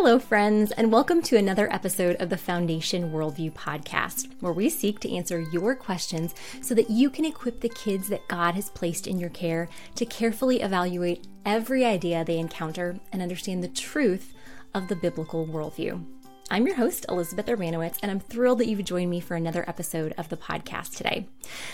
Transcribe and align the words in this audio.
Hello, 0.00 0.20
friends, 0.20 0.70
and 0.70 0.92
welcome 0.92 1.20
to 1.22 1.36
another 1.36 1.70
episode 1.72 2.14
of 2.20 2.28
the 2.30 2.36
Foundation 2.36 3.10
Worldview 3.10 3.52
podcast, 3.54 4.32
where 4.38 4.52
we 4.52 4.70
seek 4.70 5.00
to 5.00 5.12
answer 5.12 5.40
your 5.40 5.74
questions 5.74 6.36
so 6.62 6.72
that 6.76 6.88
you 6.88 7.10
can 7.10 7.24
equip 7.24 7.60
the 7.60 7.68
kids 7.68 8.08
that 8.08 8.26
God 8.28 8.54
has 8.54 8.70
placed 8.70 9.08
in 9.08 9.18
your 9.18 9.30
care 9.30 9.68
to 9.96 10.06
carefully 10.06 10.62
evaluate 10.62 11.26
every 11.44 11.84
idea 11.84 12.24
they 12.24 12.38
encounter 12.38 12.96
and 13.12 13.20
understand 13.20 13.60
the 13.60 13.68
truth 13.68 14.34
of 14.72 14.86
the 14.86 14.94
biblical 14.94 15.48
worldview. 15.48 16.06
I'm 16.48 16.68
your 16.68 16.76
host, 16.76 17.04
Elizabeth 17.08 17.46
Urbanowicz, 17.46 17.98
and 18.00 18.12
I'm 18.12 18.20
thrilled 18.20 18.60
that 18.60 18.68
you've 18.68 18.84
joined 18.84 19.10
me 19.10 19.18
for 19.18 19.34
another 19.34 19.68
episode 19.68 20.14
of 20.16 20.28
the 20.28 20.36
podcast 20.36 20.96
today. 20.96 21.26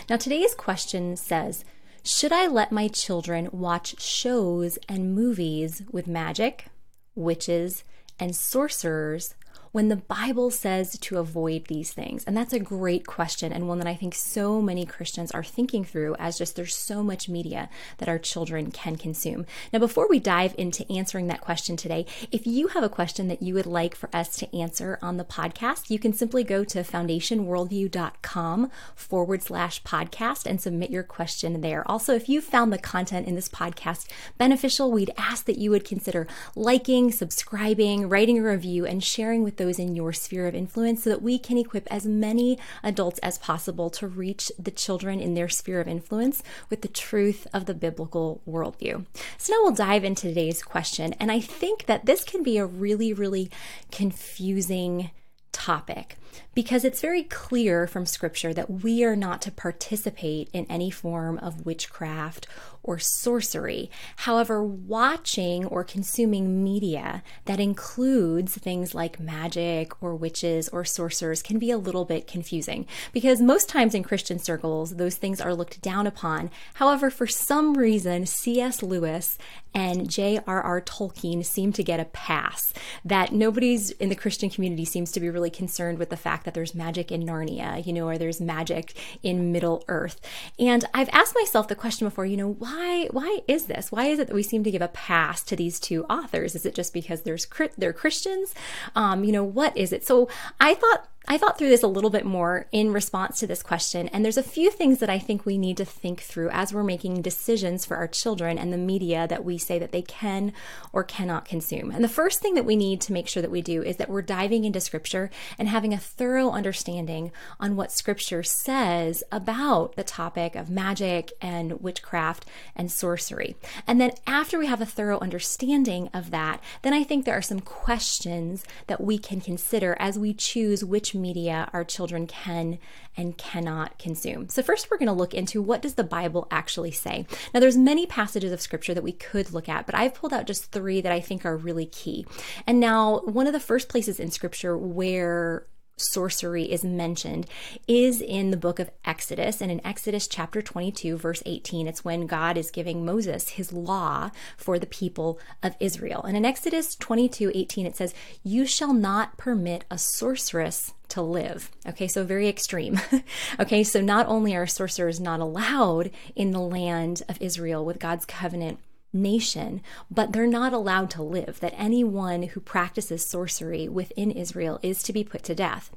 Now, 0.09 0.17
today's 0.17 0.55
question 0.55 1.15
says, 1.15 1.63
should 2.03 2.33
I 2.33 2.47
let 2.47 2.71
my 2.71 2.87
children 2.87 3.49
watch 3.51 4.01
shows 4.01 4.79
and 4.89 5.13
movies 5.13 5.83
with 5.91 6.07
magic, 6.07 6.65
witches, 7.13 7.83
and 8.19 8.35
sorcerers 8.35 9.35
when 9.75 9.89
the 9.89 9.97
Bible 9.97 10.49
says 10.49 10.97
to 10.97 11.17
avoid 11.17 11.65
these 11.65 11.91
things? 11.91 12.23
And 12.23 12.37
that's 12.37 12.53
a 12.53 12.59
great 12.61 13.05
question, 13.05 13.51
and 13.51 13.67
one 13.67 13.77
that 13.79 13.87
I 13.89 13.93
think 13.93 14.15
so 14.15 14.61
many 14.61 14.85
Christians 14.85 15.31
are 15.31 15.43
thinking 15.43 15.83
through 15.83 16.15
as 16.17 16.37
just 16.37 16.55
there's 16.55 16.73
so 16.73 17.03
much 17.03 17.27
media 17.27 17.69
that 17.97 18.07
our 18.07 18.17
children 18.17 18.71
can 18.71 18.95
consume. 18.95 19.45
Now, 19.73 19.79
before 19.79 20.07
we 20.07 20.17
dive 20.17 20.55
into 20.57 20.89
answering 20.89 21.27
that 21.27 21.41
question 21.41 21.75
today, 21.75 22.05
if 22.31 22.47
you 22.47 22.67
have 22.67 22.83
a 22.83 22.89
question 22.89 23.27
that 23.27 23.41
you 23.41 23.53
would 23.53 23.65
like 23.65 23.95
for 23.95 24.09
us 24.15 24.37
to 24.37 24.57
answer 24.57 24.97
on 25.01 25.17
the 25.17 25.25
podcast, 25.25 25.89
you 25.89 25.99
can 25.99 26.13
simply 26.13 26.45
go 26.45 26.63
to 26.63 26.79
foundationworldview.com 26.79 28.71
forward 28.95 29.43
slash 29.43 29.83
podcast 29.83 30.45
and 30.45 30.61
submit 30.61 30.89
your 30.89 31.03
question 31.03 31.59
there. 31.59 31.85
Also, 31.91 32.15
if 32.15 32.29
you 32.29 32.39
found 32.39 32.71
the 32.71 32.77
content 32.77 33.27
in 33.27 33.35
this 33.35 33.49
podcast 33.49 34.07
beneficial, 34.37 34.89
we'd 34.89 35.11
ask 35.17 35.43
that 35.43 35.57
you 35.57 35.69
would 35.69 35.83
consider 35.83 36.27
liking, 36.55 37.11
subscribing, 37.11 38.07
writing 38.07 38.39
a 38.39 38.41
review, 38.41 38.85
and 38.85 39.03
sharing 39.03 39.43
with 39.43 39.57
those 39.57 39.64
those 39.65 39.79
in 39.79 39.95
your 39.95 40.13
sphere 40.13 40.47
of 40.47 40.55
influence 40.55 41.03
so 41.03 41.09
that 41.09 41.21
we 41.21 41.39
can 41.39 41.57
equip 41.57 41.87
as 41.91 42.05
many 42.05 42.57
adults 42.83 43.19
as 43.19 43.37
possible 43.37 43.89
to 43.89 44.07
reach 44.07 44.51
the 44.59 44.71
children 44.71 45.19
in 45.19 45.33
their 45.33 45.49
sphere 45.49 45.81
of 45.81 45.87
influence 45.87 46.43
with 46.69 46.81
the 46.81 46.87
truth 46.87 47.47
of 47.53 47.65
the 47.65 47.73
biblical 47.73 48.41
worldview. 48.47 49.05
So 49.37 49.53
now 49.53 49.63
we'll 49.63 49.71
dive 49.71 50.03
into 50.03 50.27
today's 50.27 50.61
question. 50.61 51.13
And 51.13 51.31
I 51.31 51.39
think 51.39 51.85
that 51.87 52.05
this 52.05 52.23
can 52.23 52.43
be 52.43 52.57
a 52.57 52.65
really, 52.65 53.13
really 53.13 53.49
confusing 53.91 55.09
topic 55.51 56.17
because 56.53 56.83
it's 56.83 56.99
very 56.99 57.23
clear 57.23 57.87
from 57.87 58.05
scripture 58.05 58.53
that 58.53 58.69
we 58.69 59.03
are 59.05 59.15
not 59.15 59.41
to 59.41 59.51
participate 59.51 60.49
in 60.51 60.65
any 60.69 60.91
form 60.91 61.37
of 61.39 61.65
witchcraft 61.65 62.45
or 62.85 62.99
sorcery. 62.99 63.89
However, 64.17 64.63
watching 64.63 65.65
or 65.65 65.83
consuming 65.83 66.63
media 66.63 67.23
that 67.45 67.59
includes 67.59 68.55
things 68.55 68.95
like 68.95 69.19
magic 69.19 70.01
or 70.01 70.15
witches 70.15 70.69
or 70.69 70.85
sorcerers 70.85 71.41
can 71.41 71.59
be 71.59 71.71
a 71.71 71.77
little 71.77 72.05
bit 72.05 72.27
confusing 72.27 72.85
because 73.11 73.41
most 73.41 73.67
times 73.67 73.93
in 73.93 74.03
Christian 74.03 74.39
circles, 74.39 74.95
those 74.95 75.15
things 75.15 75.41
are 75.41 75.53
looked 75.53 75.81
down 75.81 76.07
upon. 76.07 76.51
However, 76.75 77.09
for 77.09 77.27
some 77.27 77.75
reason, 77.75 78.25
C.S. 78.25 78.81
Lewis 78.83 79.37
and 79.73 80.09
J.R.R. 80.09 80.81
Tolkien 80.81 81.43
seem 81.43 81.73
to 81.73 81.83
get 81.83 81.99
a 81.99 82.05
pass 82.05 82.73
that 83.03 83.33
nobody's 83.33 83.91
in 83.91 84.07
the 84.07 84.15
Christian 84.15 84.49
community 84.49 84.85
seems 84.85 85.11
to 85.11 85.19
be 85.19 85.29
really 85.29 85.49
concerned 85.49 85.99
with 85.99 86.09
the 86.09 86.17
fact 86.17 86.45
that 86.45 86.53
there's 86.53 86.73
magic 86.73 87.11
in 87.11 87.23
Narnia, 87.23 87.85
you 87.85 87.91
know, 87.91 88.07
or 88.07 88.17
there's 88.17 88.39
magic 88.39 88.93
in 89.21 89.51
Middle 89.51 89.83
Earth. 89.89 90.21
And 90.57 90.85
I've 90.93 91.09
asked 91.09 91.35
myself 91.35 91.67
the 91.67 91.75
question 91.75 92.07
before, 92.07 92.25
you 92.25 92.37
know, 92.37 92.51
why 92.53 92.74
why 93.11 93.39
is 93.47 93.65
this? 93.65 93.91
Why 93.91 94.05
is 94.05 94.19
it 94.19 94.27
that 94.27 94.33
we 94.33 94.43
seem 94.43 94.63
to 94.63 94.71
give 94.71 94.81
a 94.81 94.87
pass 94.89 95.43
to 95.43 95.55
these 95.55 95.79
two 95.79 96.05
authors? 96.05 96.55
Is 96.55 96.65
it 96.65 96.75
just 96.75 96.93
because 96.93 97.21
there's 97.21 97.47
they're 97.77 97.93
Christians? 97.93 98.53
Um, 98.95 99.23
you 99.23 99.31
know, 99.31 99.43
what 99.43 99.75
is 99.77 99.93
it? 99.93 100.05
So 100.05 100.29
I 100.59 100.73
thought 100.73 101.07
I 101.27 101.37
thought 101.37 101.57
through 101.57 101.69
this 101.69 101.81
a 101.81 101.87
little 101.87 102.11
bit 102.11 102.25
more 102.25 102.67
in 102.71 102.93
response 102.93 103.39
to 103.39 103.47
this 103.47 103.63
question, 103.63 104.07
and 104.09 104.23
there's 104.23 104.37
a 104.37 104.43
few 104.43 104.69
things 104.69 104.99
that 104.99 105.09
I 105.09 105.17
think 105.17 105.45
we 105.45 105.57
need 105.57 105.77
to 105.77 105.85
think 105.85 106.21
through 106.21 106.49
as 106.51 106.71
we're 106.71 106.83
making 106.83 107.23
decisions 107.23 107.83
for 107.83 107.97
our 107.97 108.07
children 108.07 108.59
and 108.59 108.71
the 108.71 108.77
media 108.77 109.27
that 109.27 109.43
we 109.43 109.57
say 109.57 109.79
that 109.79 109.91
they 109.91 110.03
can 110.03 110.53
or 110.93 111.03
cannot 111.03 111.45
consume. 111.45 111.89
And 111.89 112.03
the 112.03 112.09
first 112.09 112.41
thing 112.41 112.53
that 112.53 112.65
we 112.65 112.75
need 112.75 113.01
to 113.01 113.13
make 113.13 113.27
sure 113.27 113.41
that 113.41 113.49
we 113.49 113.63
do 113.63 113.81
is 113.81 113.97
that 113.97 114.09
we're 114.09 114.21
diving 114.21 114.65
into 114.65 114.79
scripture 114.79 115.31
and 115.57 115.67
having 115.67 115.93
a 115.93 115.97
thorough 115.97 116.51
understanding 116.51 117.31
on 117.59 117.75
what 117.75 117.91
scripture 117.91 118.43
says 118.43 119.23
about 119.31 119.95
the 119.95 120.03
topic 120.03 120.55
of 120.55 120.69
magic 120.69 121.31
and 121.41 121.81
witchcraft 121.81 122.45
and 122.75 122.91
sorcery. 122.91 123.55
And 123.87 123.99
then 123.99 124.11
after 124.27 124.59
we 124.59 124.67
have 124.67 124.81
a 124.81 124.85
thorough 124.85 125.19
understanding 125.19 126.09
of 126.13 126.29
that, 126.29 126.61
then 126.83 126.93
I 126.93 127.03
think 127.03 127.25
there 127.25 127.37
are 127.37 127.41
some 127.41 127.61
questions 127.61 128.63
that 128.85 129.01
we 129.01 129.17
can 129.17 129.41
consider 129.41 129.95
as 129.99 130.19
we 130.19 130.33
choose 130.33 130.85
which 130.85 131.14
media 131.15 131.69
our 131.73 131.83
children 131.83 132.27
can 132.27 132.79
and 133.17 133.37
cannot 133.37 133.97
consume. 133.97 134.49
So 134.49 134.61
first 134.61 134.89
we're 134.89 134.97
going 134.97 135.07
to 135.07 135.13
look 135.13 135.33
into 135.33 135.61
what 135.61 135.81
does 135.81 135.95
the 135.95 136.03
Bible 136.03 136.47
actually 136.51 136.91
say. 136.91 137.25
Now 137.53 137.59
there's 137.59 137.77
many 137.77 138.05
passages 138.05 138.51
of 138.51 138.61
scripture 138.61 138.93
that 138.93 139.03
we 139.03 139.11
could 139.11 139.51
look 139.51 139.69
at, 139.69 139.85
but 139.85 139.95
I've 139.95 140.13
pulled 140.13 140.33
out 140.33 140.47
just 140.47 140.71
3 140.71 141.01
that 141.01 141.11
I 141.11 141.19
think 141.19 141.45
are 141.45 141.57
really 141.57 141.85
key. 141.85 142.25
And 142.67 142.79
now 142.79 143.19
one 143.21 143.47
of 143.47 143.53
the 143.53 143.59
first 143.59 143.89
places 143.89 144.19
in 144.19 144.31
scripture 144.31 144.77
where 144.77 145.67
sorcery 145.97 146.63
is 146.63 146.83
mentioned 146.83 147.47
is 147.87 148.21
in 148.21 148.51
the 148.51 148.57
book 148.57 148.79
of 148.79 148.91
Exodus. 149.05 149.61
And 149.61 149.71
in 149.71 149.85
Exodus 149.85 150.27
chapter 150.27 150.61
22, 150.61 151.17
verse 151.17 151.41
18, 151.45 151.87
it's 151.87 152.03
when 152.03 152.27
God 152.27 152.57
is 152.57 152.71
giving 152.71 153.05
Moses 153.05 153.49
his 153.49 153.71
law 153.71 154.31
for 154.57 154.77
the 154.77 154.85
people 154.85 155.39
of 155.63 155.75
Israel. 155.79 156.23
And 156.23 156.35
in 156.35 156.45
Exodus 156.45 156.95
22, 156.95 157.51
18, 157.53 157.85
it 157.85 157.95
says, 157.95 158.13
You 158.43 158.65
shall 158.65 158.93
not 158.93 159.37
permit 159.37 159.85
a 159.89 159.97
sorceress 159.97 160.93
to 161.15 161.21
live. 161.21 161.71
Okay, 161.87 162.07
so 162.09 162.25
very 162.25 162.49
extreme. 162.49 162.99
okay, 163.59 163.83
so 163.85 164.01
not 164.01 164.27
only 164.27 164.53
are 164.53 164.67
sorcerers 164.67 165.19
not 165.19 165.39
allowed 165.39 166.11
in 166.35 166.51
the 166.51 166.59
land 166.59 167.23
of 167.29 167.41
Israel 167.41 167.85
with 167.85 167.99
God's 167.99 168.25
covenant 168.25 168.79
nation, 169.13 169.81
but 170.11 170.33
they're 170.33 170.45
not 170.45 170.73
allowed 170.73 171.09
to 171.11 171.23
live, 171.23 171.61
that 171.61 171.73
anyone 171.77 172.43
who 172.43 172.59
practices 172.59 173.25
sorcery 173.25 173.87
within 173.87 174.29
Israel 174.29 174.77
is 174.83 175.01
to 175.03 175.13
be 175.13 175.23
put 175.23 175.41
to 175.43 175.55
death. 175.55 175.89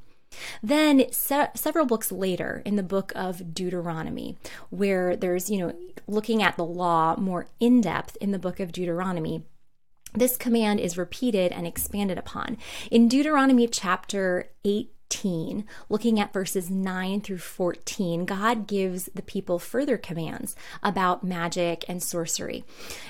Then, 0.63 1.11
se- 1.11 1.51
several 1.57 1.85
books 1.85 2.13
later, 2.13 2.63
in 2.65 2.77
the 2.77 2.85
book 2.85 3.13
of 3.17 3.53
Deuteronomy, 3.53 4.37
where 4.71 5.17
there's, 5.17 5.51
you 5.51 5.59
know, 5.59 5.75
looking 6.07 6.45
at 6.45 6.57
the 6.57 6.65
law 6.65 7.17
more 7.19 7.49
in 7.59 7.81
depth 7.81 8.17
in 8.21 8.31
the 8.31 8.39
book 8.39 8.61
of 8.61 8.71
Deuteronomy, 8.71 9.43
this 10.15 10.37
command 10.37 10.81
is 10.81 10.97
repeated 10.97 11.53
and 11.53 11.67
expanded 11.67 12.19
upon. 12.19 12.57
In 12.91 13.09
Deuteronomy 13.09 13.67
chapter 13.67 14.51
8, 14.65 14.91
18, 15.11 15.65
looking 15.89 16.21
at 16.21 16.33
verses 16.33 16.71
9 16.71 17.23
through 17.23 17.39
14, 17.39 18.27
God 18.27 18.67
gives 18.67 19.07
the 19.15 19.23
people 19.23 19.59
further 19.59 19.97
commands 19.97 20.55
about 20.83 21.25
magic 21.25 21.85
and 21.89 22.03
sorcery. 22.03 22.65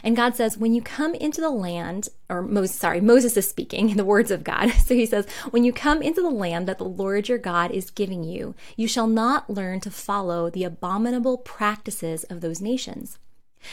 And 0.04 0.16
God 0.16 0.36
says, 0.36 0.56
When 0.56 0.74
you 0.74 0.82
come 0.82 1.14
into 1.14 1.40
the 1.40 1.50
land, 1.50 2.08
or 2.28 2.42
Moses, 2.42 2.76
sorry, 2.76 3.00
Moses 3.00 3.36
is 3.36 3.48
speaking 3.48 3.90
in 3.90 3.96
the 3.96 4.04
words 4.04 4.30
of 4.30 4.44
God. 4.44 4.72
So 4.88 4.94
he 4.94 5.06
says, 5.06 5.28
When 5.50 5.64
you 5.64 5.72
come 5.72 6.00
into 6.00 6.22
the 6.22 6.30
land 6.30 6.66
that 6.66 6.78
the 6.78 6.84
Lord 6.84 7.28
your 7.28 7.36
God 7.36 7.70
is 7.72 7.90
giving 7.90 8.24
you, 8.24 8.54
you 8.76 8.88
shall 8.88 9.06
not 9.06 9.50
learn 9.50 9.80
to 9.80 9.90
follow 9.90 10.48
the 10.48 10.64
abominable 10.64 11.38
practices 11.38 12.24
of 12.24 12.40
those 12.40 12.62
nations. 12.62 13.18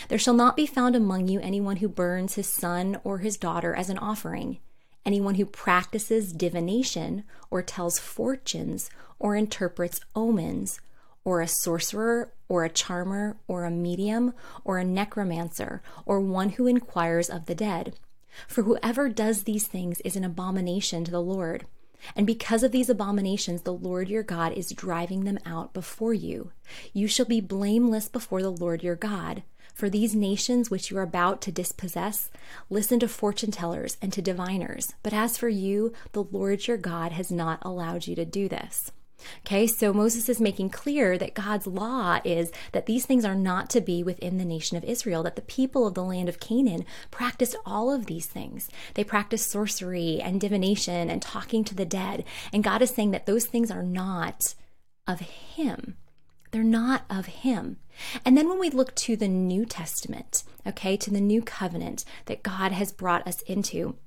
There 0.10 0.20
shall 0.20 0.34
not 0.34 0.58
be 0.58 0.66
found 0.66 0.96
among 0.96 1.28
you 1.30 1.40
anyone 1.40 1.78
who 1.78 1.88
burns 1.88 2.36
his 2.36 2.48
son 2.48 2.98
or 3.04 3.20
his 3.20 3.38
daughter 3.38 3.74
as 3.74 3.90
an 3.90 4.00
offering 4.00 4.60
anyone 5.06 5.36
who 5.36 5.46
practices 5.46 6.34
divination 6.34 7.24
or 7.50 7.62
tells 7.62 8.00
fortunes 8.00 8.90
or 9.20 9.36
interprets 9.36 10.02
omens, 10.16 10.80
or 11.26 11.42
a 11.42 11.48
sorcerer 11.48 12.32
or 12.48 12.64
a 12.64 12.70
charmer 12.70 13.36
or 13.48 13.66
a 13.66 13.72
medium 13.72 14.34
or 14.64 14.78
a 14.78 14.86
necromancer 14.86 15.82
or 16.06 16.20
one 16.20 16.50
who 16.50 16.68
inquires 16.68 17.30
of 17.30 17.48
the 17.48 17.56
dead. 17.56 17.96
For 18.48 18.64
whoever 18.64 19.10
does 19.10 19.44
these 19.44 19.66
things 19.66 20.00
is 20.02 20.16
an 20.16 20.24
abomination 20.24 21.04
to 21.04 21.12
the 21.12 21.22
Lord. 21.22 21.66
And 22.16 22.28
because 22.28 22.62
of 22.62 22.72
these 22.72 22.90
abominations, 22.90 23.64
the 23.64 23.74
Lord 23.74 24.10
your 24.10 24.22
God 24.22 24.54
is 24.54 24.70
driving 24.70 25.24
them 25.24 25.40
out 25.46 25.74
before 25.74 26.14
you. 26.14 26.52
You 26.94 27.08
shall 27.08 27.26
be 27.26 27.42
blameless 27.42 28.08
before 28.08 28.44
the 28.44 28.52
Lord 28.52 28.84
your 28.84 28.96
God. 28.96 29.42
For 29.76 29.90
these 29.90 30.16
nations 30.16 30.72
which 30.72 30.90
you 30.90 30.98
are 30.98 31.04
about 31.04 31.42
to 31.42 31.52
dispossess, 31.52 32.30
listen 32.70 32.98
to 33.02 33.10
fortune 33.10 33.52
tellers 33.52 33.98
and 34.02 34.14
to 34.14 34.22
diviners. 34.22 34.94
But 35.04 35.12
as 35.12 35.38
for 35.38 35.50
you, 35.50 35.92
the 36.14 36.24
Lord 36.24 36.66
your 36.66 36.78
God 36.78 37.12
has 37.12 37.30
not 37.30 37.60
allowed 37.62 38.08
you 38.08 38.16
to 38.16 38.24
do 38.24 38.48
this. 38.48 38.94
Okay, 39.46 39.68
so 39.68 39.92
Moses 39.92 40.30
is 40.30 40.40
making 40.40 40.70
clear 40.70 41.18
that 41.18 41.34
God's 41.34 41.68
law 41.68 42.20
is 42.24 42.54
that 42.72 42.86
these 42.86 43.06
things 43.06 43.26
are 43.26 43.36
not 43.36 43.70
to 43.72 43.82
be 43.82 44.02
within 44.02 44.38
the 44.38 44.46
nation 44.46 44.78
of 44.78 44.86
Israel, 44.86 45.24
that 45.24 45.36
the 45.36 45.42
people 45.42 45.86
of 45.86 45.94
the 45.94 46.04
land 46.04 46.30
of 46.30 46.40
Canaan 46.40 46.86
practiced 47.12 47.58
all 47.66 47.92
of 47.92 48.06
these 48.06 48.28
things. 48.28 48.70
They 48.94 49.04
practiced 49.04 49.52
sorcery 49.52 50.22
and 50.22 50.40
divination 50.40 51.10
and 51.10 51.22
talking 51.22 51.66
to 51.66 51.76
the 51.76 51.86
dead. 51.86 52.24
And 52.54 52.64
God 52.64 52.82
is 52.82 52.92
saying 52.92 53.12
that 53.12 53.26
those 53.26 53.46
things 53.46 53.72
are 53.72 53.84
not 53.84 54.56
of 55.06 55.20
Him. 55.20 55.98
They're 56.56 56.64
not 56.64 57.04
of 57.10 57.26
Him. 57.26 57.80
And 58.24 58.38
then 58.38 58.48
when 58.48 58.60
we 58.60 58.70
look 58.70 58.96
to 58.96 59.18
the 59.18 59.28
New 59.28 59.66
Testament, 59.66 60.46
okay, 60.66 60.96
to 60.96 61.12
the 61.12 61.20
new 61.20 61.42
covenant 61.42 62.06
that 62.28 62.44
God 62.44 62.72
has 62.72 62.94
brought 62.94 63.28
us 63.28 63.42
into, 63.42 63.98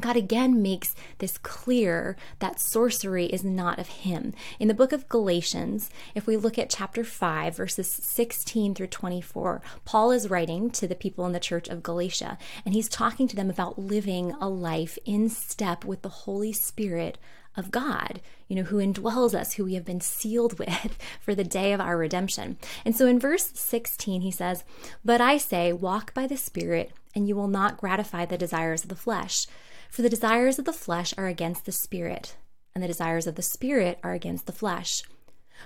God 0.00 0.16
again 0.16 0.62
makes 0.62 0.94
this 1.18 1.36
clear 1.36 2.16
that 2.38 2.58
sorcery 2.58 3.26
is 3.26 3.44
not 3.44 3.78
of 3.78 3.88
Him. 3.88 4.32
In 4.58 4.68
the 4.68 4.72
book 4.72 4.92
of 4.92 5.10
Galatians, 5.10 5.90
if 6.14 6.26
we 6.26 6.38
look 6.38 6.58
at 6.58 6.70
chapter 6.70 7.04
5, 7.04 7.54
verses 7.54 7.90
16 7.90 8.74
through 8.74 8.86
24, 8.86 9.60
Paul 9.84 10.10
is 10.10 10.30
writing 10.30 10.70
to 10.70 10.88
the 10.88 10.94
people 10.94 11.26
in 11.26 11.32
the 11.32 11.38
church 11.38 11.68
of 11.68 11.82
Galatia, 11.82 12.38
and 12.64 12.72
he's 12.72 12.88
talking 12.88 13.28
to 13.28 13.36
them 13.36 13.50
about 13.50 13.78
living 13.78 14.32
a 14.40 14.48
life 14.48 14.96
in 15.04 15.28
step 15.28 15.84
with 15.84 16.00
the 16.00 16.08
Holy 16.08 16.54
Spirit 16.54 17.18
of 17.56 17.70
God, 17.70 18.20
you 18.48 18.56
know, 18.56 18.62
who 18.62 18.76
indwells 18.78 19.34
us, 19.34 19.54
who 19.54 19.64
we 19.64 19.74
have 19.74 19.84
been 19.84 20.00
sealed 20.00 20.58
with 20.58 20.98
for 21.20 21.34
the 21.34 21.44
day 21.44 21.72
of 21.72 21.80
our 21.80 21.96
redemption. 21.96 22.58
And 22.84 22.96
so 22.96 23.06
in 23.06 23.18
verse 23.18 23.50
16, 23.54 24.20
he 24.22 24.30
says, 24.30 24.64
But 25.04 25.20
I 25.20 25.36
say, 25.38 25.72
walk 25.72 26.14
by 26.14 26.26
the 26.26 26.36
Spirit, 26.36 26.92
and 27.14 27.28
you 27.28 27.36
will 27.36 27.48
not 27.48 27.76
gratify 27.76 28.26
the 28.26 28.38
desires 28.38 28.82
of 28.82 28.88
the 28.88 28.96
flesh. 28.96 29.46
For 29.88 30.02
the 30.02 30.10
desires 30.10 30.58
of 30.58 30.64
the 30.64 30.72
flesh 30.72 31.14
are 31.16 31.28
against 31.28 31.66
the 31.66 31.72
spirit, 31.72 32.36
and 32.74 32.82
the 32.82 32.88
desires 32.88 33.28
of 33.28 33.36
the 33.36 33.42
spirit 33.42 34.00
are 34.02 34.12
against 34.12 34.46
the 34.46 34.52
flesh. 34.52 35.04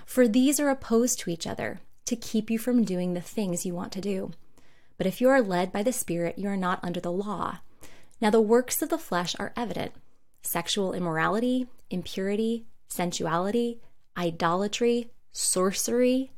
For 0.05 0.27
these 0.27 0.59
are 0.59 0.69
opposed 0.69 1.19
to 1.19 1.31
each 1.31 1.47
other, 1.47 1.79
to 2.05 2.15
keep 2.15 2.51
you 2.51 2.59
from 2.59 2.83
doing 2.83 3.13
the 3.13 3.21
things 3.21 3.65
you 3.65 3.73
want 3.73 3.91
to 3.93 4.01
do. 4.01 4.31
But 4.99 5.07
if 5.07 5.21
you 5.21 5.29
are 5.29 5.41
led 5.41 5.71
by 5.71 5.81
the 5.81 5.93
Spirit, 5.93 6.37
you 6.37 6.49
are 6.49 6.57
not 6.57 6.79
under 6.83 6.99
the 6.99 7.11
law. 7.11 7.59
Now 8.21 8.29
the 8.29 8.41
works 8.41 8.81
of 8.81 8.89
the 8.89 8.97
flesh 8.97 9.35
are 9.39 9.53
evident 9.55 9.93
sexual 10.41 10.93
immorality, 10.93 11.67
impurity, 11.89 12.65
sensuality, 12.87 13.79
idolatry, 14.17 15.11
sorcery, 15.31 16.31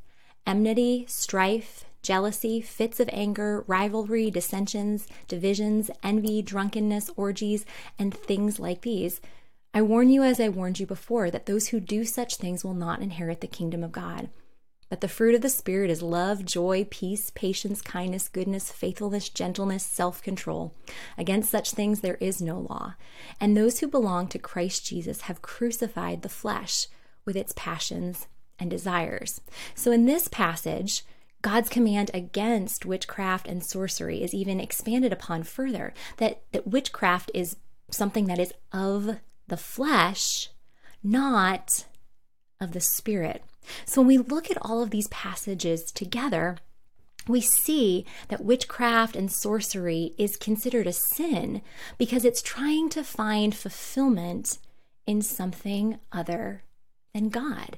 enmity, 0.45 1.05
strife 1.07 1.85
jealousy, 2.01 2.61
fits 2.61 2.99
of 2.99 3.09
anger, 3.13 3.63
rivalry, 3.67 4.31
dissensions, 4.31 5.07
divisions, 5.27 5.91
envy, 6.03 6.41
drunkenness, 6.41 7.11
orgies, 7.15 7.65
and 7.99 8.13
things 8.13 8.59
like 8.59 8.81
these. 8.81 9.21
I 9.73 9.81
warn 9.81 10.09
you, 10.09 10.23
as 10.23 10.39
I 10.39 10.49
warned 10.49 10.79
you 10.79 10.85
before, 10.85 11.31
that 11.31 11.45
those 11.45 11.69
who 11.69 11.79
do 11.79 12.03
such 12.03 12.35
things 12.35 12.63
will 12.63 12.73
not 12.73 13.01
inherit 13.01 13.41
the 13.41 13.47
kingdom 13.47 13.83
of 13.83 13.91
God. 13.91 14.29
But 14.91 14.99
the 14.99 15.07
fruit 15.07 15.35
of 15.35 15.41
the 15.41 15.47
Spirit 15.47 15.89
is 15.89 16.01
love, 16.01 16.43
joy, 16.43 16.85
peace, 16.91 17.29
patience, 17.33 17.81
kindness, 17.81 18.27
goodness, 18.27 18.73
faithfulness, 18.73 19.29
gentleness, 19.29 19.85
self 19.85 20.21
control. 20.21 20.75
Against 21.17 21.49
such 21.49 21.71
things 21.71 22.01
there 22.01 22.17
is 22.19 22.41
no 22.41 22.59
law. 22.59 22.95
And 23.39 23.55
those 23.55 23.79
who 23.79 23.87
belong 23.87 24.27
to 24.27 24.37
Christ 24.37 24.85
Jesus 24.85 25.21
have 25.21 25.41
crucified 25.41 26.23
the 26.23 26.29
flesh 26.29 26.87
with 27.23 27.37
its 27.37 27.53
passions 27.55 28.27
and 28.59 28.69
desires. 28.69 29.39
So 29.75 29.93
in 29.93 30.07
this 30.07 30.27
passage, 30.27 31.05
God's 31.41 31.69
command 31.69 32.11
against 32.13 32.85
witchcraft 32.85 33.47
and 33.47 33.63
sorcery 33.63 34.21
is 34.21 34.33
even 34.33 34.59
expanded 34.59 35.13
upon 35.13 35.43
further 35.43 35.93
that, 36.17 36.41
that 36.51 36.67
witchcraft 36.67 37.31
is 37.33 37.55
something 37.91 38.25
that 38.25 38.39
is 38.39 38.53
of 38.73 39.21
the 39.47 39.55
flesh, 39.55 40.49
not 41.01 41.85
of 42.59 42.73
the 42.73 42.81
spirit. 42.81 43.41
So 43.85 44.01
when 44.01 44.07
we 44.07 44.17
look 44.17 44.49
at 44.49 44.57
all 44.61 44.81
of 44.81 44.89
these 44.89 45.07
passages 45.07 45.91
together, 45.91 46.57
we 47.27 47.41
see 47.41 48.05
that 48.29 48.43
witchcraft 48.43 49.15
and 49.15 49.31
sorcery 49.31 50.13
is 50.17 50.37
considered 50.37 50.87
a 50.87 50.93
sin 50.93 51.61
because 51.97 52.25
it's 52.25 52.41
trying 52.41 52.89
to 52.89 53.03
find 53.03 53.55
fulfillment 53.55 54.57
in 55.05 55.21
something 55.21 55.99
other 56.11 56.63
than 57.13 57.29
God. 57.29 57.77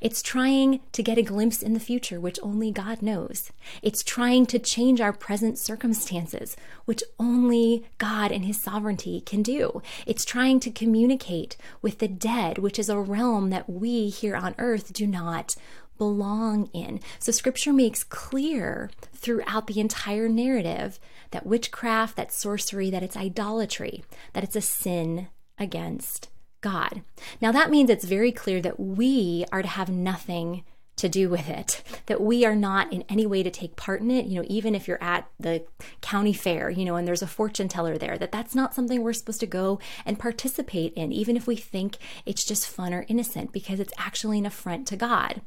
It's 0.00 0.22
trying 0.22 0.80
to 0.92 1.02
get 1.02 1.18
a 1.18 1.22
glimpse 1.22 1.62
in 1.62 1.74
the 1.74 1.80
future, 1.80 2.20
which 2.20 2.38
only 2.42 2.70
God 2.70 3.02
knows. 3.02 3.50
It's 3.82 4.02
trying 4.02 4.46
to 4.46 4.58
change 4.58 5.00
our 5.00 5.12
present 5.12 5.58
circumstances, 5.58 6.56
which 6.84 7.02
only 7.18 7.86
God 7.98 8.32
and 8.32 8.44
His 8.44 8.60
sovereignty 8.60 9.20
can 9.20 9.42
do. 9.42 9.82
It's 10.06 10.24
trying 10.24 10.60
to 10.60 10.70
communicate 10.70 11.56
with 11.82 11.98
the 11.98 12.08
dead, 12.08 12.58
which 12.58 12.78
is 12.78 12.88
a 12.88 12.98
realm 12.98 13.50
that 13.50 13.68
we 13.68 14.08
here 14.08 14.36
on 14.36 14.54
earth 14.58 14.92
do 14.92 15.06
not 15.06 15.54
belong 15.98 16.66
in. 16.72 17.00
So 17.18 17.32
scripture 17.32 17.72
makes 17.72 18.04
clear 18.04 18.90
throughout 19.12 19.66
the 19.66 19.80
entire 19.80 20.28
narrative 20.28 20.98
that 21.32 21.46
witchcraft, 21.46 22.16
that 22.16 22.32
sorcery, 22.32 22.88
that 22.90 23.02
it's 23.02 23.16
idolatry, 23.16 24.04
that 24.32 24.44
it's 24.44 24.56
a 24.56 24.60
sin 24.60 25.28
against 25.58 26.28
God. 26.60 27.02
Now, 27.40 27.52
that 27.52 27.70
means 27.70 27.90
it's 27.90 28.04
very 28.04 28.32
clear 28.32 28.60
that 28.62 28.80
we 28.80 29.44
are 29.52 29.62
to 29.62 29.68
have 29.68 29.88
nothing 29.88 30.64
to 30.96 31.08
do 31.08 31.28
with 31.28 31.48
it, 31.48 31.82
that 32.06 32.20
we 32.20 32.44
are 32.44 32.56
not 32.56 32.92
in 32.92 33.04
any 33.08 33.24
way 33.24 33.42
to 33.42 33.50
take 33.50 33.76
part 33.76 34.00
in 34.00 34.10
it. 34.10 34.26
You 34.26 34.40
know, 34.40 34.46
even 34.48 34.74
if 34.74 34.88
you're 34.88 35.02
at 35.02 35.28
the 35.38 35.64
county 36.00 36.32
fair, 36.32 36.68
you 36.70 36.84
know, 36.84 36.96
and 36.96 37.06
there's 37.06 37.22
a 37.22 37.26
fortune 37.28 37.68
teller 37.68 37.96
there, 37.96 38.18
that 38.18 38.32
that's 38.32 38.54
not 38.54 38.74
something 38.74 39.02
we're 39.02 39.12
supposed 39.12 39.40
to 39.40 39.46
go 39.46 39.78
and 40.04 40.18
participate 40.18 40.92
in, 40.94 41.12
even 41.12 41.36
if 41.36 41.46
we 41.46 41.56
think 41.56 41.98
it's 42.26 42.44
just 42.44 42.68
fun 42.68 42.92
or 42.92 43.06
innocent, 43.08 43.52
because 43.52 43.78
it's 43.78 43.92
actually 43.96 44.38
an 44.38 44.46
affront 44.46 44.88
to 44.88 44.96
God. 44.96 45.40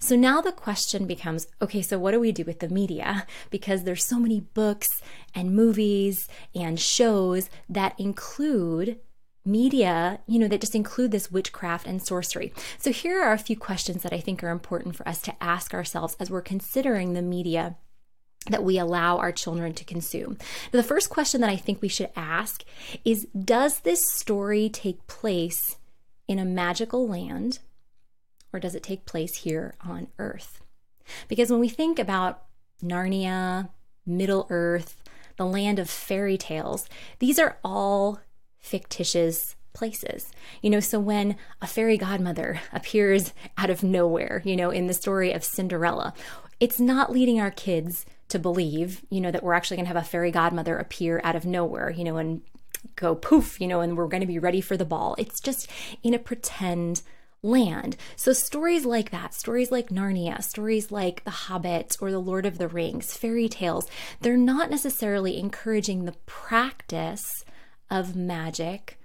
So 0.00 0.16
now 0.16 0.40
the 0.40 0.52
question 0.52 1.06
becomes 1.06 1.46
okay, 1.62 1.82
so 1.82 1.98
what 1.98 2.10
do 2.10 2.20
we 2.20 2.32
do 2.32 2.44
with 2.44 2.58
the 2.58 2.68
media? 2.68 3.26
Because 3.50 3.84
there's 3.84 4.04
so 4.04 4.18
many 4.18 4.40
books 4.40 4.88
and 5.34 5.54
movies 5.54 6.28
and 6.54 6.80
shows 6.80 7.48
that 7.68 7.98
include 7.98 8.98
media, 9.46 10.20
you 10.26 10.38
know, 10.38 10.48
that 10.48 10.60
just 10.60 10.74
include 10.74 11.10
this 11.10 11.30
witchcraft 11.30 11.86
and 11.86 12.02
sorcery. 12.02 12.52
So 12.78 12.92
here 12.92 13.22
are 13.22 13.32
a 13.32 13.38
few 13.38 13.56
questions 13.56 14.02
that 14.02 14.12
I 14.12 14.20
think 14.20 14.42
are 14.42 14.50
important 14.50 14.96
for 14.96 15.06
us 15.08 15.20
to 15.22 15.42
ask 15.42 15.72
ourselves 15.72 16.16
as 16.18 16.30
we're 16.30 16.42
considering 16.42 17.12
the 17.12 17.22
media 17.22 17.76
that 18.50 18.64
we 18.64 18.78
allow 18.78 19.18
our 19.18 19.32
children 19.32 19.74
to 19.74 19.84
consume. 19.84 20.38
The 20.70 20.82
first 20.82 21.10
question 21.10 21.40
that 21.40 21.50
I 21.50 21.56
think 21.56 21.82
we 21.82 21.88
should 21.88 22.10
ask 22.14 22.64
is 23.04 23.26
Does 23.38 23.80
this 23.80 24.10
story 24.10 24.68
take 24.68 25.06
place 25.06 25.76
in 26.28 26.38
a 26.38 26.44
magical 26.44 27.08
land 27.08 27.60
or 28.52 28.60
does 28.60 28.74
it 28.74 28.82
take 28.82 29.04
place 29.04 29.36
here 29.36 29.74
on 29.84 30.08
earth? 30.18 30.62
Because 31.28 31.50
when 31.50 31.60
we 31.60 31.68
think 31.68 31.98
about 31.98 32.42
Narnia, 32.82 33.70
Middle 34.04 34.46
Earth, 34.50 35.02
the 35.36 35.46
land 35.46 35.78
of 35.78 35.90
fairy 35.90 36.38
tales, 36.38 36.88
these 37.18 37.38
are 37.38 37.58
all 37.62 38.20
fictitious 38.66 39.54
places. 39.72 40.32
You 40.60 40.70
know, 40.70 40.80
so 40.80 40.98
when 40.98 41.36
a 41.62 41.66
fairy 41.66 41.96
godmother 41.96 42.60
appears 42.72 43.32
out 43.56 43.70
of 43.70 43.84
nowhere, 43.84 44.42
you 44.44 44.56
know, 44.56 44.70
in 44.70 44.88
the 44.88 44.94
story 44.94 45.32
of 45.32 45.44
Cinderella, 45.44 46.14
it's 46.58 46.80
not 46.80 47.12
leading 47.12 47.40
our 47.40 47.50
kids 47.50 48.06
to 48.28 48.38
believe, 48.40 49.04
you 49.08 49.20
know, 49.20 49.30
that 49.30 49.42
we're 49.42 49.52
actually 49.52 49.76
going 49.76 49.84
to 49.84 49.94
have 49.94 50.02
a 50.02 50.06
fairy 50.06 50.32
godmother 50.32 50.76
appear 50.78 51.20
out 51.22 51.36
of 51.36 51.46
nowhere, 51.46 51.90
you 51.90 52.02
know, 52.02 52.16
and 52.16 52.42
go 52.96 53.14
poof, 53.14 53.60
you 53.60 53.68
know, 53.68 53.80
and 53.80 53.96
we're 53.96 54.08
going 54.08 54.22
to 54.22 54.26
be 54.26 54.38
ready 54.38 54.60
for 54.60 54.76
the 54.76 54.84
ball. 54.84 55.14
It's 55.16 55.40
just 55.40 55.70
in 56.02 56.12
a 56.12 56.18
pretend 56.18 57.02
land. 57.42 57.96
So, 58.16 58.32
stories 58.32 58.84
like 58.84 59.10
that, 59.10 59.32
stories 59.32 59.70
like 59.70 59.90
Narnia, 59.90 60.42
stories 60.42 60.90
like 60.90 61.22
The 61.22 61.30
Hobbit 61.30 61.96
or 62.00 62.10
The 62.10 62.18
Lord 62.18 62.46
of 62.46 62.58
the 62.58 62.66
Rings, 62.66 63.16
fairy 63.16 63.48
tales, 63.48 63.86
they're 64.20 64.36
not 64.36 64.70
necessarily 64.70 65.38
encouraging 65.38 66.04
the 66.04 66.16
practice 66.26 67.44
of 67.90 68.16
magic 68.16 68.98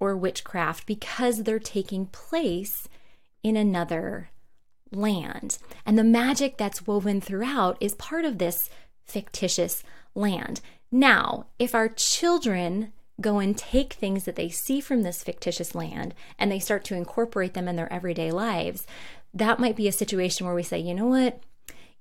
or 0.00 0.16
witchcraft 0.16 0.86
because 0.86 1.42
they're 1.42 1.58
taking 1.58 2.06
place 2.06 2.88
in 3.42 3.56
another 3.56 4.30
land. 4.92 5.58
And 5.84 5.98
the 5.98 6.04
magic 6.04 6.56
that's 6.56 6.86
woven 6.86 7.20
throughout 7.20 7.76
is 7.80 7.94
part 7.94 8.24
of 8.24 8.38
this 8.38 8.70
fictitious 9.04 9.82
land. 10.14 10.60
Now, 10.90 11.46
if 11.58 11.74
our 11.74 11.88
children 11.88 12.92
go 13.20 13.38
and 13.38 13.56
take 13.58 13.94
things 13.94 14.24
that 14.24 14.36
they 14.36 14.48
see 14.48 14.80
from 14.80 15.02
this 15.02 15.22
fictitious 15.22 15.74
land 15.74 16.14
and 16.38 16.50
they 16.50 16.58
start 16.58 16.84
to 16.84 16.94
incorporate 16.94 17.54
them 17.54 17.68
in 17.68 17.76
their 17.76 17.92
everyday 17.92 18.30
lives, 18.30 18.86
that 19.34 19.58
might 19.58 19.76
be 19.76 19.88
a 19.88 19.92
situation 19.92 20.46
where 20.46 20.54
we 20.54 20.62
say, 20.62 20.78
you 20.78 20.94
know 20.94 21.06
what? 21.06 21.40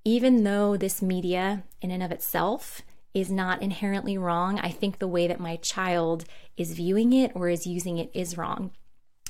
Even 0.05 0.43
though 0.43 0.77
this 0.77 1.01
media 1.01 1.63
in 1.81 1.91
and 1.91 2.03
of 2.03 2.11
itself 2.11 2.81
is 3.13 3.31
not 3.31 3.61
inherently 3.61 4.17
wrong. 4.17 4.59
I 4.59 4.69
think 4.69 4.99
the 4.99 5.07
way 5.07 5.27
that 5.27 5.39
my 5.39 5.55
child 5.57 6.25
is 6.55 6.73
viewing 6.73 7.13
it 7.13 7.31
or 7.35 7.49
is 7.49 7.67
using 7.67 7.97
it 7.97 8.11
is 8.13 8.37
wrong. 8.37 8.71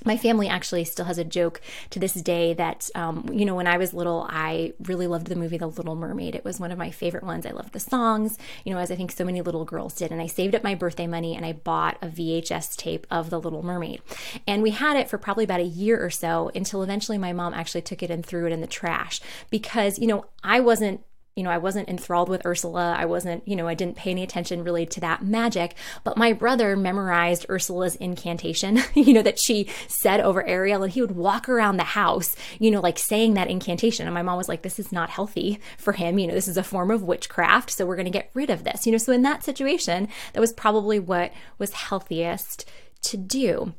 My 0.06 0.16
family 0.16 0.48
actually 0.48 0.84
still 0.84 1.06
has 1.06 1.18
a 1.18 1.24
joke 1.24 1.60
to 1.90 2.00
this 2.00 2.14
day 2.14 2.54
that 2.54 2.90
um, 2.94 3.30
you 3.32 3.46
know 3.46 3.56
when 3.56 3.68
i 3.68 3.78
was 3.78 3.94
little 3.94 4.28
i 4.30 4.74
really 4.84 5.08
loved 5.08 5.28
the 5.28 5.36
movie 5.36 5.58
the 5.58 5.68
little 5.68 5.96
mermaid. 5.96 6.36
It 6.36 6.46
was 6.46 6.60
one 6.60 6.72
of 6.72 6.78
my 6.78 6.92
favorite 6.92 7.24
ones. 7.24 7.46
I 7.46 7.52
loved 7.52 7.74
the 7.74 7.80
songs 7.80 8.38
you 8.64 8.74
know 8.74 8.80
as 8.80 8.92
i 8.92 8.96
think 8.96 9.12
so 9.12 9.26
many 9.26 9.42
little 9.42 9.66
girls 9.66 9.96
did. 9.96 10.12
And 10.12 10.22
i 10.22 10.28
saved 10.28 10.54
up 10.54 10.64
my 10.64 10.76
birthday 10.76 11.08
money 11.08 11.36
and 11.36 11.46
i 11.46 11.54
bought 11.54 11.98
a 12.02 12.08
vhs 12.08 12.76
tape 12.76 13.08
of 13.10 13.30
the 13.30 13.40
little 13.40 13.64
mermaid. 13.64 14.02
And 14.46 14.62
we 14.62 14.72
had 14.72 14.98
it 14.98 15.10
for 15.10 15.18
probably 15.18 15.46
about 15.46 15.62
a 15.62 15.64
year 15.64 16.04
or 16.04 16.10
so 16.10 16.52
until 16.54 16.84
eventually 16.84 17.18
my 17.18 17.34
mom 17.34 17.54
actually 17.54 17.82
took 17.82 18.04
it 18.04 18.12
and 18.12 18.26
threw 18.26 18.46
it 18.46 18.54
in 18.54 18.62
the 18.62 18.68
trash 18.68 19.20
because 19.50 19.98
you 19.98 20.08
know 20.08 20.26
i 20.44 20.60
wasn't 20.60 21.02
you 21.38 21.44
know, 21.44 21.52
I 21.52 21.60
wasn't 21.60 21.88
enthralled 21.88 22.30
with 22.30 22.46
Ursula. 22.48 22.96
I 22.98 23.06
wasn't, 23.06 23.48
you 23.48 23.56
know, 23.56 23.68
I 23.68 23.76
didn't 23.76 23.96
pay 23.96 24.10
any 24.10 24.24
attention 24.24 24.64
really 24.64 24.88
to 24.88 25.00
that 25.02 25.24
magic. 25.24 25.76
But 26.04 26.18
my 26.18 26.34
brother 26.34 26.76
memorized 26.76 27.46
Ursula's 27.48 27.96
incantation, 27.98 28.80
you 28.96 29.14
know, 29.14 29.22
that 29.22 29.40
she 29.40 29.70
said 29.88 30.20
over 30.20 30.44
Ariel, 30.48 30.82
and 30.82 30.92
he 30.92 31.00
would 31.00 31.16
walk 31.16 31.48
around 31.48 31.78
the 31.78 31.84
house, 31.84 32.36
you 32.58 32.72
know, 32.72 32.82
like 32.82 32.98
saying 32.98 33.36
that 33.36 33.52
incantation. 33.52 34.08
And 34.08 34.16
my 34.16 34.24
mom 34.24 34.36
was 34.36 34.50
like, 34.50 34.64
this 34.64 34.80
is 34.80 34.92
not 34.92 35.12
healthy 35.12 35.60
for 35.78 35.94
him. 35.94 36.18
You 36.18 36.26
know, 36.26 36.34
this 36.34 36.48
is 36.48 36.58
a 36.58 36.64
form 36.64 36.90
of 36.90 37.04
witchcraft. 37.04 37.70
So 37.70 37.86
we're 37.86 37.96
going 37.96 38.06
to 38.06 38.12
get 38.12 38.32
rid 38.34 38.50
of 38.50 38.64
this, 38.64 38.88
you 38.88 38.92
know. 38.92 38.98
So 38.98 39.14
in 39.14 39.22
that 39.22 39.44
situation, 39.44 40.08
that 40.34 40.42
was 40.42 40.52
probably 40.52 41.00
what 41.00 41.32
was 41.60 41.72
healthiest 41.74 42.68
to 43.04 43.18
do. 43.18 43.76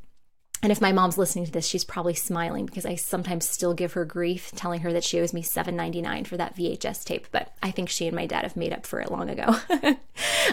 And 0.60 0.72
if 0.72 0.80
my 0.80 0.90
mom's 0.90 1.16
listening 1.16 1.44
to 1.44 1.52
this, 1.52 1.66
she's 1.66 1.84
probably 1.84 2.14
smiling 2.14 2.66
because 2.66 2.84
I 2.84 2.96
sometimes 2.96 3.48
still 3.48 3.74
give 3.74 3.92
her 3.92 4.04
grief 4.04 4.50
telling 4.56 4.80
her 4.80 4.92
that 4.92 5.04
she 5.04 5.20
owes 5.20 5.32
me 5.32 5.42
$7.99 5.42 6.26
for 6.26 6.36
that 6.36 6.56
VHS 6.56 7.04
tape. 7.04 7.28
But 7.30 7.52
I 7.62 7.70
think 7.70 7.88
she 7.88 8.08
and 8.08 8.16
my 8.16 8.26
dad 8.26 8.42
have 8.42 8.56
made 8.56 8.72
up 8.72 8.84
for 8.84 9.00
it 9.00 9.10
long 9.10 9.30
ago. 9.30 9.54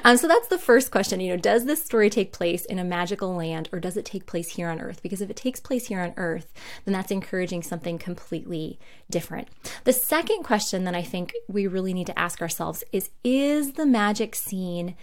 um, 0.04 0.18
so 0.18 0.28
that's 0.28 0.48
the 0.48 0.60
first 0.60 0.92
question. 0.92 1.20
You 1.20 1.32
know, 1.32 1.42
does 1.42 1.66
this 1.66 1.84
story 1.84 2.12
take 2.12 2.32
place 2.32 2.66
in 2.66 2.78
a 2.78 2.84
magical 2.84 3.34
land 3.34 3.68
or 3.72 3.80
does 3.80 3.98
it 3.98 4.06
take 4.06 4.28
place 4.28 4.50
here 4.50 4.70
on 4.70 4.80
Earth? 4.80 5.02
Because 5.02 5.22
if 5.22 5.30
it 5.32 5.36
takes 5.36 5.60
place 5.60 5.88
here 5.88 6.02
on 6.02 6.14
Earth, 6.18 6.54
then 6.86 6.94
that's 6.94 7.12
encouraging 7.12 7.64
something 7.64 7.98
completely 7.98 8.78
different. 9.10 9.48
The 9.86 9.94
second 9.94 10.44
question 10.44 10.84
that 10.84 10.96
I 10.96 11.02
think 11.02 11.34
we 11.48 11.66
really 11.66 11.94
need 11.96 12.08
to 12.08 12.20
ask 12.20 12.44
ourselves 12.44 12.84
is 12.92 13.10
Is 13.24 13.74
the 13.74 13.88
magic 13.88 14.36
seen 14.36 14.96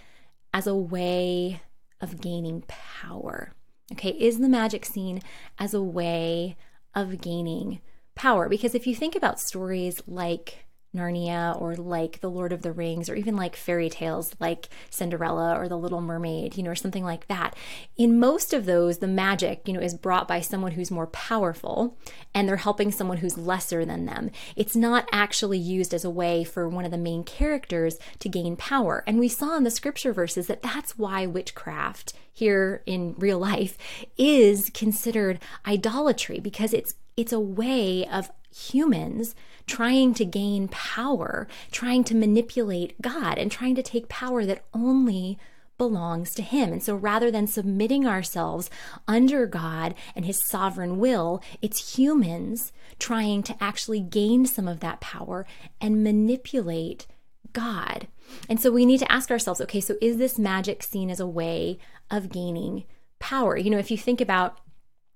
as 0.53 0.65
a 0.65 0.75
way 0.75 1.61
of 1.99 2.21
gaining 2.21 2.63
power? 2.67 3.51
Okay, 3.91 4.09
is 4.09 4.39
the 4.39 4.49
magic 4.49 4.85
seen 4.85 5.21
as 5.59 5.73
a 5.73 5.81
way 5.81 6.55
of 6.95 7.21
gaining 7.21 7.81
power? 8.15 8.47
Because 8.47 8.73
if 8.73 8.87
you 8.87 8.95
think 8.95 9.15
about 9.15 9.39
stories 9.39 10.01
like 10.07 10.62
Narnia 10.95 11.59
or 11.59 11.75
like 11.75 12.21
The 12.21 12.29
Lord 12.29 12.53
of 12.53 12.61
the 12.61 12.71
Rings 12.71 13.09
or 13.09 13.15
even 13.15 13.35
like 13.35 13.55
fairy 13.55 13.89
tales 13.89 14.35
like 14.39 14.69
Cinderella 14.89 15.57
or 15.57 15.67
The 15.67 15.77
Little 15.77 16.01
Mermaid, 16.01 16.55
you 16.55 16.63
know, 16.63 16.71
or 16.71 16.75
something 16.75 17.03
like 17.03 17.27
that. 17.27 17.55
In 17.97 18.19
most 18.19 18.53
of 18.53 18.65
those, 18.65 18.99
the 18.99 19.07
magic, 19.07 19.67
you 19.67 19.73
know, 19.73 19.79
is 19.79 19.95
brought 19.95 20.27
by 20.27 20.41
someone 20.41 20.73
who's 20.73 20.91
more 20.91 21.07
powerful 21.07 21.97
and 22.33 22.47
they're 22.47 22.57
helping 22.57 22.91
someone 22.91 23.17
who's 23.17 23.37
lesser 23.37 23.85
than 23.85 24.05
them. 24.05 24.29
It's 24.55 24.75
not 24.75 25.07
actually 25.11 25.57
used 25.57 25.93
as 25.93 26.05
a 26.05 26.09
way 26.09 26.43
for 26.43 26.69
one 26.69 26.85
of 26.85 26.91
the 26.91 26.97
main 26.97 27.23
characters 27.23 27.97
to 28.19 28.29
gain 28.29 28.55
power. 28.55 29.03
And 29.07 29.19
we 29.19 29.29
saw 29.29 29.57
in 29.57 29.63
the 29.63 29.71
scripture 29.71 30.13
verses 30.13 30.47
that 30.47 30.61
that's 30.61 30.97
why 30.97 31.25
witchcraft 31.25 32.13
here 32.31 32.81
in 32.85 33.15
real 33.17 33.37
life 33.37 33.77
is 34.17 34.69
considered 34.73 35.39
idolatry 35.65 36.39
because 36.39 36.73
it's 36.73 36.95
it's 37.15 37.31
a 37.31 37.39
way 37.39 38.07
of 38.07 38.31
humans 38.53 39.35
trying 39.65 40.13
to 40.15 40.25
gain 40.25 40.67
power, 40.67 41.47
trying 41.71 42.03
to 42.05 42.15
manipulate 42.15 43.01
God, 43.01 43.37
and 43.37 43.51
trying 43.51 43.75
to 43.75 43.83
take 43.83 44.09
power 44.09 44.45
that 44.45 44.63
only 44.73 45.37
belongs 45.77 46.33
to 46.35 46.41
Him. 46.41 46.71
And 46.71 46.83
so 46.83 46.95
rather 46.95 47.31
than 47.31 47.47
submitting 47.47 48.05
ourselves 48.05 48.69
under 49.07 49.45
God 49.45 49.95
and 50.15 50.25
His 50.25 50.41
sovereign 50.41 50.99
will, 50.99 51.41
it's 51.61 51.97
humans 51.97 52.71
trying 52.99 53.43
to 53.43 53.55
actually 53.59 53.99
gain 53.99 54.45
some 54.45 54.67
of 54.67 54.79
that 54.81 55.01
power 55.01 55.45
and 55.81 56.03
manipulate 56.03 57.07
God. 57.53 58.07
And 58.49 58.59
so 58.59 58.71
we 58.71 58.85
need 58.85 58.99
to 58.99 59.11
ask 59.11 59.31
ourselves 59.31 59.61
okay, 59.61 59.81
so 59.81 59.95
is 60.01 60.17
this 60.17 60.39
magic 60.39 60.83
seen 60.83 61.09
as 61.09 61.19
a 61.19 61.27
way 61.27 61.79
of 62.09 62.31
gaining 62.31 62.83
power? 63.19 63.57
You 63.57 63.69
know, 63.69 63.77
if 63.77 63.91
you 63.91 63.97
think 63.97 64.21
about 64.21 64.57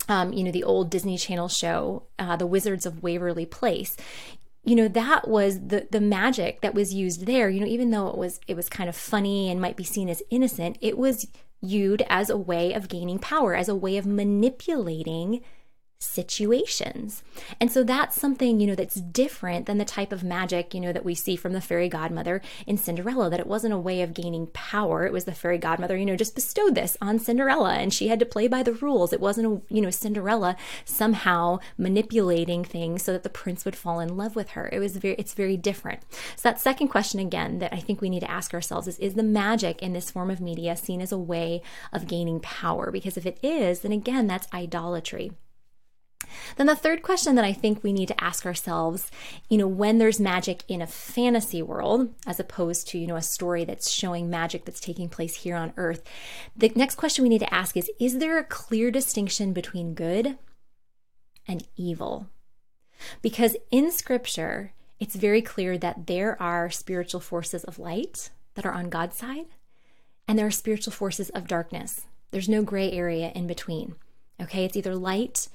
um, 0.08 0.34
you 0.34 0.44
know, 0.44 0.52
the 0.52 0.64
old 0.64 0.90
Disney 0.90 1.18
Channel 1.18 1.48
show, 1.48 2.04
uh, 2.18 2.36
The 2.36 2.48
Wizards 2.48 2.86
of 2.86 3.04
Waverly 3.04 3.46
Place. 3.46 3.96
You 4.64 4.76
know, 4.76 4.88
that 4.90 5.28
was 5.28 5.68
the 5.68 5.88
the 5.90 6.02
magic 6.02 6.62
that 6.62 6.74
was 6.74 6.94
used 6.94 7.26
there. 7.26 7.50
You 7.50 7.62
know, 7.62 7.68
even 7.68 7.92
though 7.92 8.08
it 8.10 8.18
was 8.18 8.40
it 8.48 8.56
was 8.56 8.70
kind 8.70 8.90
of 8.90 8.96
funny 8.96 9.50
and 9.50 9.62
might 9.62 9.78
be 9.78 9.84
seen 9.84 10.10
as 10.10 10.22
innocent, 10.30 10.78
it 10.82 10.98
was 10.98 11.28
viewed 11.64 12.04
as 12.10 12.30
a 12.30 12.38
way 12.38 12.74
of 12.74 12.90
gaining 12.90 13.20
power, 13.20 13.56
as 13.56 13.70
a 13.70 13.76
way 13.76 13.98
of 13.98 14.06
manipulating 14.06 15.42
situations. 16.00 17.24
And 17.60 17.72
so 17.72 17.84
that's 17.84 18.20
something, 18.20 18.60
you 18.60 18.68
know, 18.68 18.76
that's 18.76 18.96
different 18.96 19.66
than 19.66 19.78
the 19.78 19.86
type 19.86 20.12
of 20.12 20.24
magic, 20.24 20.74
you 20.74 20.80
know, 20.80 20.94
that 20.94 21.06
we 21.06 21.16
see 21.16 21.36
from 21.36 21.54
the 21.54 21.62
fairy 21.62 21.90
godmother 21.90 22.42
in 22.66 22.78
Cinderella, 22.78 23.30
that 23.30 23.40
it 23.40 23.48
wasn't 23.48 23.74
a 23.74 23.80
way 23.80 24.02
of 24.02 24.14
gaining 24.14 24.48
power. 24.48 25.06
It 25.06 25.14
was 25.14 25.26
the 25.26 25.34
fairy 25.34 25.58
godmother, 25.58 25.98
you 25.98 26.06
know, 26.06 26.16
just 26.16 26.36
bestowed 26.36 26.76
this 26.76 26.98
on 27.02 27.20
Cinderella 27.20 27.74
and 27.74 27.94
she 27.94 28.08
had 28.10 28.20
to 28.20 28.26
play 28.26 28.48
by 28.48 28.64
the 28.64 28.74
rules. 28.74 29.14
It 29.14 29.22
wasn't, 29.22 29.48
a, 29.48 29.74
you 29.74 29.82
know, 29.82 29.90
Cinderella 29.90 30.56
somehow 30.86 31.60
manipulating 31.78 32.64
things 32.64 33.04
so 33.04 33.14
that 33.14 33.24
the 33.24 33.30
prince 33.30 33.66
would 33.66 33.76
fall 33.76 34.00
in 34.00 34.18
love 34.18 34.36
with 34.36 34.52
her. 34.52 34.70
It 34.72 34.80
was 34.80 34.98
very, 34.98 35.16
it's 35.16 35.34
very 35.34 35.58
different. 35.58 36.02
So 36.36 36.50
that 36.50 36.60
second 36.60 36.90
question 36.90 37.20
again 37.20 37.60
that 37.60 37.74
I 37.74 37.80
think 37.80 38.02
we 38.02 38.10
need 38.10 38.22
to 38.22 38.32
ask 38.32 38.54
ourselves 38.54 38.88
is, 38.88 39.00
is 39.00 39.16
the 39.16 39.24
magic 39.24 39.82
in 39.82 39.94
this 39.94 40.12
form 40.12 40.30
of 40.30 40.42
media 40.42 40.76
seen 40.76 41.02
as 41.02 41.12
a 41.12 41.18
way 41.18 41.62
of 41.92 42.08
gaining 42.08 42.40
power? 42.40 42.92
Because 42.92 43.18
if 43.18 43.26
it 43.26 43.40
is, 43.42 43.80
then 43.80 43.92
again, 43.92 44.28
that's 44.28 44.48
idolatry. 44.54 45.32
Then 46.56 46.68
the 46.68 46.76
third 46.76 47.04
question 47.04 47.36
that 47.36 47.46
I 47.46 47.54
think 47.54 47.84
we 47.84 47.94
need 47.94 48.08
to 48.08 48.24
ask 48.24 48.46
ourselves, 48.46 49.12
you 49.50 49.58
know, 49.58 49.68
when 49.68 49.98
there's 49.98 50.20
magic 50.20 50.64
in 50.68 50.82
a 50.82 50.88
fantasy 50.88 51.62
world 51.62 52.14
as 52.26 52.40
opposed 52.40 52.88
to, 52.90 52.98
you 52.98 53.08
know, 53.08 53.16
a 53.16 53.22
story 53.22 53.66
that's 53.66 53.92
showing 53.92 54.30
magic 54.30 54.66
that's 54.66 54.80
taking 54.80 55.10
place 55.10 55.36
here 55.36 55.56
on 55.56 55.74
earth, 55.78 56.04
the 56.56 56.72
next 56.76 56.96
question 56.96 57.24
we 57.24 57.30
need 57.30 57.40
to 57.40 57.54
ask 57.54 57.78
is 57.78 57.90
is 58.00 58.18
there 58.18 58.38
a 58.38 58.44
clear 58.44 58.92
distinction 58.92 59.54
between 59.54 59.94
good 59.94 60.38
and 61.48 61.68
evil? 61.76 62.28
Because 63.22 63.56
in 63.72 63.92
scripture, 63.92 64.74
it's 65.00 65.16
very 65.16 65.42
clear 65.42 65.78
that 65.78 66.08
there 66.08 66.42
are 66.42 66.70
spiritual 66.72 67.22
forces 67.22 67.64
of 67.64 67.78
light 67.78 68.32
that 68.56 68.66
are 68.66 68.74
on 68.74 68.90
God's 68.90 69.16
side, 69.16 69.46
and 70.28 70.38
there 70.38 70.48
are 70.48 70.52
spiritual 70.52 70.94
forces 70.94 71.30
of 71.30 71.48
darkness. 71.48 72.08
There's 72.32 72.50
no 72.50 72.64
gray 72.64 72.92
area 72.92 73.32
in 73.36 73.46
between. 73.46 73.96
Okay, 74.42 74.66
it's 74.66 74.76
either 74.76 74.96
light 74.96 75.48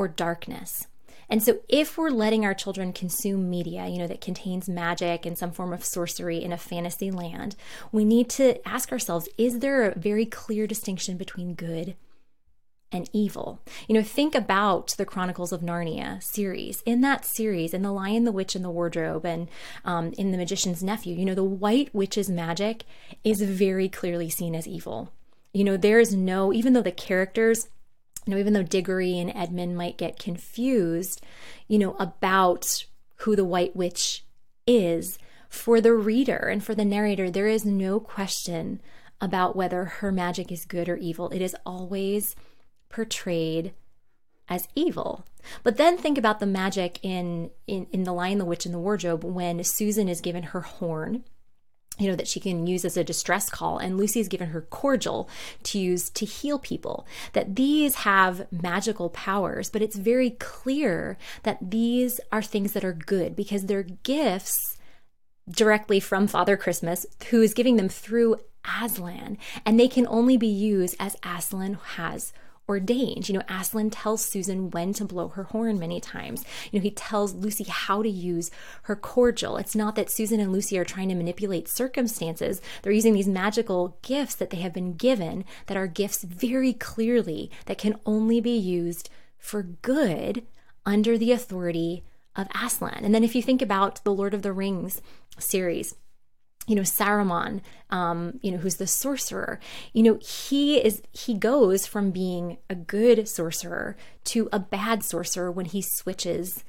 or 0.00 0.08
darkness. 0.08 0.86
And 1.28 1.42
so, 1.42 1.58
if 1.68 1.98
we're 1.98 2.10
letting 2.10 2.44
our 2.44 2.54
children 2.54 2.94
consume 2.94 3.50
media, 3.50 3.86
you 3.86 3.98
know, 3.98 4.06
that 4.06 4.22
contains 4.22 4.66
magic 4.66 5.26
and 5.26 5.36
some 5.36 5.52
form 5.52 5.74
of 5.74 5.84
sorcery 5.84 6.42
in 6.42 6.52
a 6.52 6.56
fantasy 6.56 7.10
land, 7.10 7.54
we 7.92 8.04
need 8.04 8.30
to 8.30 8.66
ask 8.66 8.90
ourselves 8.90 9.28
is 9.36 9.58
there 9.58 9.82
a 9.90 9.98
very 9.98 10.24
clear 10.24 10.66
distinction 10.66 11.18
between 11.18 11.54
good 11.54 11.96
and 12.90 13.10
evil? 13.12 13.60
You 13.86 13.94
know, 13.94 14.02
think 14.02 14.34
about 14.34 14.94
the 14.96 15.04
Chronicles 15.04 15.52
of 15.52 15.60
Narnia 15.60 16.22
series. 16.22 16.82
In 16.86 17.02
that 17.02 17.26
series, 17.26 17.74
in 17.74 17.82
The 17.82 17.92
Lion, 17.92 18.24
the 18.24 18.32
Witch, 18.32 18.56
and 18.56 18.64
the 18.64 18.70
Wardrobe, 18.70 19.26
and 19.26 19.48
um, 19.84 20.14
in 20.16 20.32
The 20.32 20.38
Magician's 20.38 20.82
Nephew, 20.82 21.14
you 21.14 21.26
know, 21.26 21.34
the 21.34 21.44
White 21.44 21.94
Witch's 21.94 22.30
magic 22.30 22.84
is 23.22 23.42
very 23.42 23.90
clearly 23.90 24.30
seen 24.30 24.54
as 24.56 24.66
evil. 24.66 25.12
You 25.52 25.64
know, 25.64 25.76
there 25.76 26.00
is 26.00 26.14
no, 26.14 26.52
even 26.52 26.72
though 26.72 26.82
the 26.82 26.90
characters, 26.90 27.68
you 28.26 28.34
know, 28.34 28.38
even 28.38 28.52
though 28.52 28.62
Diggory 28.62 29.18
and 29.18 29.32
Edmund 29.34 29.76
might 29.76 29.98
get 29.98 30.18
confused, 30.18 31.22
you 31.68 31.78
know, 31.78 31.94
about 31.98 32.84
who 33.16 33.36
the 33.36 33.44
White 33.44 33.74
Witch 33.74 34.24
is, 34.66 35.18
for 35.48 35.80
the 35.80 35.92
reader 35.92 36.36
and 36.36 36.62
for 36.62 36.74
the 36.74 36.84
narrator, 36.84 37.30
there 37.30 37.48
is 37.48 37.64
no 37.64 37.98
question 37.98 38.80
about 39.20 39.56
whether 39.56 39.84
her 39.84 40.12
magic 40.12 40.50
is 40.52 40.64
good 40.64 40.88
or 40.88 40.96
evil. 40.96 41.28
It 41.30 41.42
is 41.42 41.56
always 41.66 42.36
portrayed 42.88 43.72
as 44.48 44.68
evil. 44.74 45.24
But 45.62 45.76
then 45.76 45.98
think 45.98 46.18
about 46.18 46.40
the 46.40 46.46
magic 46.46 46.98
in, 47.02 47.50
in, 47.66 47.86
in 47.92 48.04
The 48.04 48.12
Lion, 48.12 48.38
the 48.38 48.44
Witch, 48.44 48.64
and 48.64 48.74
the 48.74 48.78
Wardrobe 48.78 49.24
when 49.24 49.62
Susan 49.64 50.08
is 50.08 50.20
given 50.20 50.44
her 50.44 50.60
horn 50.60 51.24
you 51.98 52.08
know, 52.08 52.16
that 52.16 52.28
she 52.28 52.40
can 52.40 52.66
use 52.66 52.84
as 52.84 52.96
a 52.96 53.04
distress 53.04 53.50
call. 53.50 53.78
And 53.78 53.98
Lucy's 53.98 54.28
given 54.28 54.50
her 54.50 54.62
cordial 54.62 55.28
to 55.64 55.78
use 55.78 56.08
to 56.10 56.24
heal 56.24 56.58
people. 56.58 57.06
That 57.34 57.56
these 57.56 57.96
have 57.96 58.50
magical 58.50 59.10
powers, 59.10 59.68
but 59.68 59.82
it's 59.82 59.96
very 59.96 60.30
clear 60.30 61.18
that 61.42 61.70
these 61.70 62.20
are 62.32 62.42
things 62.42 62.72
that 62.72 62.84
are 62.84 62.94
good 62.94 63.36
because 63.36 63.66
they're 63.66 63.82
gifts 63.82 64.78
directly 65.48 66.00
from 66.00 66.26
Father 66.26 66.56
Christmas, 66.56 67.06
who 67.30 67.42
is 67.42 67.54
giving 67.54 67.76
them 67.76 67.88
through 67.88 68.36
Aslan. 68.82 69.36
And 69.66 69.78
they 69.78 69.88
can 69.88 70.06
only 70.06 70.36
be 70.36 70.46
used 70.46 70.96
as 70.98 71.16
Aslan 71.24 71.78
has 71.96 72.32
ordained. 72.70 73.28
You 73.28 73.34
know, 73.34 73.42
Aslan 73.48 73.90
tells 73.90 74.24
Susan 74.24 74.70
when 74.70 74.94
to 74.94 75.04
blow 75.04 75.28
her 75.28 75.42
horn 75.42 75.80
many 75.80 76.00
times. 76.00 76.44
You 76.70 76.78
know, 76.78 76.82
he 76.84 76.92
tells 76.92 77.34
Lucy 77.34 77.64
how 77.64 78.00
to 78.00 78.08
use 78.08 78.52
her 78.84 78.94
cordial. 78.94 79.56
It's 79.56 79.74
not 79.74 79.96
that 79.96 80.08
Susan 80.08 80.38
and 80.38 80.52
Lucy 80.52 80.78
are 80.78 80.84
trying 80.84 81.08
to 81.08 81.16
manipulate 81.16 81.66
circumstances. 81.66 82.62
They're 82.82 82.92
using 82.92 83.12
these 83.12 83.26
magical 83.26 83.98
gifts 84.02 84.36
that 84.36 84.50
they 84.50 84.58
have 84.58 84.72
been 84.72 84.94
given 84.94 85.44
that 85.66 85.76
are 85.76 85.88
gifts 85.88 86.22
very 86.22 86.72
clearly 86.72 87.50
that 87.66 87.76
can 87.78 87.98
only 88.06 88.40
be 88.40 88.56
used 88.56 89.10
for 89.36 89.64
good 89.64 90.46
under 90.86 91.18
the 91.18 91.32
authority 91.32 92.04
of 92.36 92.46
Aslan. 92.54 93.04
And 93.04 93.12
then 93.12 93.24
if 93.24 93.34
you 93.34 93.42
think 93.42 93.60
about 93.60 94.04
the 94.04 94.12
Lord 94.12 94.32
of 94.32 94.42
the 94.42 94.52
Rings 94.52 95.02
series, 95.40 95.96
you 96.70 96.76
know 96.76 96.82
Saruman, 96.82 97.62
um, 97.90 98.38
you 98.42 98.52
know 98.52 98.58
who's 98.58 98.76
the 98.76 98.86
sorcerer. 98.86 99.58
You 99.92 100.04
know 100.04 100.18
he 100.22 100.78
is 100.78 101.02
he 101.10 101.34
goes 101.34 101.84
from 101.84 102.12
being 102.12 102.58
a 102.70 102.76
good 102.76 103.28
sorcerer 103.28 103.96
to 104.26 104.48
a 104.52 104.60
bad 104.60 105.02
sorcerer 105.02 105.50
when 105.50 105.66
he 105.66 105.82
switches 105.82 106.62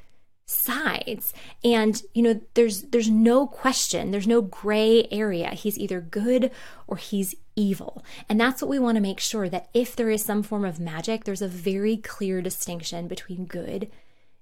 sides. 0.48 1.34
And 1.63 2.01
you 2.15 2.24
know 2.24 2.41
there's 2.55 2.81
there's 2.81 3.12
no 3.12 3.46
question 3.46 4.10
there's 4.10 4.27
no 4.27 4.41
gray 4.41 5.08
area. 5.12 5.50
He's 5.50 5.77
either 5.77 6.01
good 6.01 6.50
or 6.88 6.98
he's 6.98 7.36
evil. 7.55 8.03
And 8.27 8.41
that's 8.41 8.60
what 8.60 8.70
we 8.70 8.79
want 8.79 8.96
to 8.96 9.01
make 9.01 9.20
sure 9.20 9.50
that 9.50 9.70
if 9.72 9.96
there 9.96 10.10
is 10.10 10.25
some 10.25 10.41
form 10.41 10.65
of 10.65 10.79
magic 10.79 11.25
there's 11.25 11.43
a 11.43 11.48
very 11.48 11.98
clear 11.98 12.41
distinction 12.41 13.08
between 13.08 13.46
good 13.46 13.88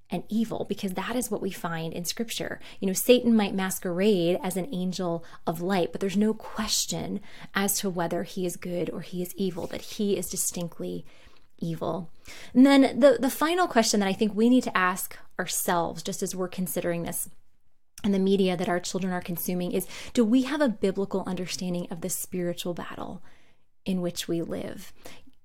and 0.10 0.24
evil 0.30 0.66
because 0.68 0.94
that 0.94 1.16
is 1.16 1.30
what 1.30 1.42
we 1.42 1.52
find 1.52 1.94
in 1.94 2.04
scripture. 2.06 2.60
You 2.80 2.88
know, 2.88 2.94
Satan 2.94 3.36
might 3.36 3.54
masquerade 3.54 4.40
as 4.42 4.58
an 4.58 4.68
angel 4.74 5.24
of 5.46 5.62
light, 5.62 5.92
but 5.92 6.02
there's 6.02 6.18
no 6.18 6.34
question 6.34 7.20
as 7.54 7.78
to 7.80 7.90
whether 7.90 8.24
he 8.24 8.46
is 8.46 8.58
good 8.58 8.90
or 8.90 9.02
he 9.02 9.22
is 9.22 9.36
evil, 9.36 9.68
that 9.68 9.82
he 9.82 10.18
is 10.18 10.30
distinctly 10.30 11.06
evil. 11.60 12.10
And 12.54 12.66
then 12.66 13.00
the 13.00 13.18
the 13.20 13.30
final 13.30 13.68
question 13.68 14.00
that 14.00 14.10
I 14.10 14.14
think 14.14 14.34
we 14.34 14.50
need 14.50 14.64
to 14.64 14.78
ask 14.78 15.18
ourselves 15.40 16.04
just 16.04 16.24
as 16.24 16.36
we're 16.36 16.48
considering 16.48 17.04
this 17.04 17.30
and 18.04 18.14
the 18.14 18.20
media 18.20 18.56
that 18.56 18.70
our 18.70 18.80
children 18.80 19.12
are 19.12 19.22
consuming 19.22 19.72
is 19.72 19.88
do 20.14 20.24
we 20.24 20.44
have 20.44 20.62
a 20.62 20.70
biblical 20.70 21.24
understanding 21.28 21.88
of 21.92 22.02
the 22.02 22.10
spiritual 22.10 22.74
battle 22.74 23.22
in 23.86 24.02
which 24.02 24.28
we 24.28 24.42
live? 24.42 24.94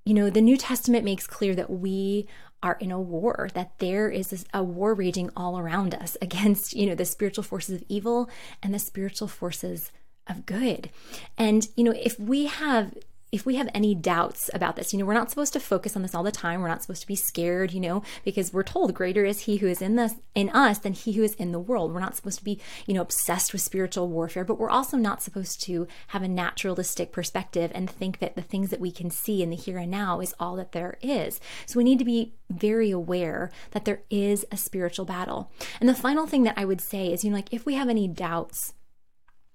You 0.04 0.14
know, 0.14 0.30
the 0.30 0.42
New 0.42 0.56
Testament 0.56 1.04
makes 1.04 1.26
clear 1.26 1.54
that 1.54 1.70
we 1.70 2.28
are 2.62 2.76
in 2.80 2.90
a 2.90 3.00
war, 3.00 3.50
that 3.54 3.78
there 3.78 4.08
is 4.08 4.44
a 4.52 4.62
war 4.62 4.94
raging 4.94 5.30
all 5.36 5.58
around 5.58 5.94
us 5.94 6.16
against, 6.22 6.74
you 6.74 6.86
know, 6.86 6.94
the 6.94 7.04
spiritual 7.04 7.44
forces 7.44 7.76
of 7.76 7.84
evil 7.88 8.28
and 8.62 8.74
the 8.74 8.78
spiritual 8.78 9.28
forces 9.28 9.92
of 10.26 10.46
good. 10.46 10.90
And, 11.36 11.68
you 11.76 11.84
know, 11.84 11.92
if 11.92 12.18
we 12.18 12.46
have 12.46 12.94
if 13.34 13.44
we 13.44 13.56
have 13.56 13.68
any 13.74 13.96
doubts 13.96 14.48
about 14.54 14.76
this, 14.76 14.92
you 14.92 14.98
know, 14.98 15.04
we're 15.04 15.12
not 15.12 15.28
supposed 15.28 15.52
to 15.52 15.58
focus 15.58 15.96
on 15.96 16.02
this 16.02 16.14
all 16.14 16.22
the 16.22 16.30
time. 16.30 16.60
We're 16.60 16.68
not 16.68 16.82
supposed 16.82 17.00
to 17.00 17.06
be 17.08 17.16
scared, 17.16 17.72
you 17.72 17.80
know, 17.80 18.04
because 18.24 18.52
we're 18.52 18.62
told 18.62 18.94
greater 18.94 19.24
is 19.24 19.40
he 19.40 19.56
who 19.56 19.66
is 19.66 19.82
in 19.82 19.96
this 19.96 20.14
in 20.36 20.50
us 20.50 20.78
than 20.78 20.92
he 20.92 21.14
who 21.14 21.24
is 21.24 21.34
in 21.34 21.50
the 21.50 21.58
world. 21.58 21.92
We're 21.92 21.98
not 21.98 22.14
supposed 22.14 22.38
to 22.38 22.44
be, 22.44 22.60
you 22.86 22.94
know, 22.94 23.00
obsessed 23.00 23.52
with 23.52 23.60
spiritual 23.60 24.08
warfare, 24.08 24.44
but 24.44 24.56
we're 24.56 24.70
also 24.70 24.96
not 24.96 25.20
supposed 25.20 25.60
to 25.64 25.88
have 26.08 26.22
a 26.22 26.28
naturalistic 26.28 27.10
perspective 27.10 27.72
and 27.74 27.90
think 27.90 28.20
that 28.20 28.36
the 28.36 28.42
things 28.42 28.70
that 28.70 28.78
we 28.78 28.92
can 28.92 29.10
see 29.10 29.42
in 29.42 29.50
the 29.50 29.56
here 29.56 29.78
and 29.78 29.90
now 29.90 30.20
is 30.20 30.32
all 30.38 30.54
that 30.54 30.70
there 30.70 30.96
is. 31.02 31.40
So 31.66 31.78
we 31.78 31.84
need 31.84 31.98
to 31.98 32.04
be 32.04 32.34
very 32.50 32.92
aware 32.92 33.50
that 33.72 33.84
there 33.84 34.02
is 34.10 34.46
a 34.52 34.56
spiritual 34.56 35.06
battle. 35.06 35.50
And 35.80 35.88
the 35.88 35.94
final 35.94 36.28
thing 36.28 36.44
that 36.44 36.56
I 36.56 36.64
would 36.64 36.80
say 36.80 37.12
is, 37.12 37.24
you 37.24 37.30
know, 37.30 37.36
like 37.36 37.52
if 37.52 37.66
we 37.66 37.74
have 37.74 37.88
any 37.88 38.06
doubts 38.06 38.74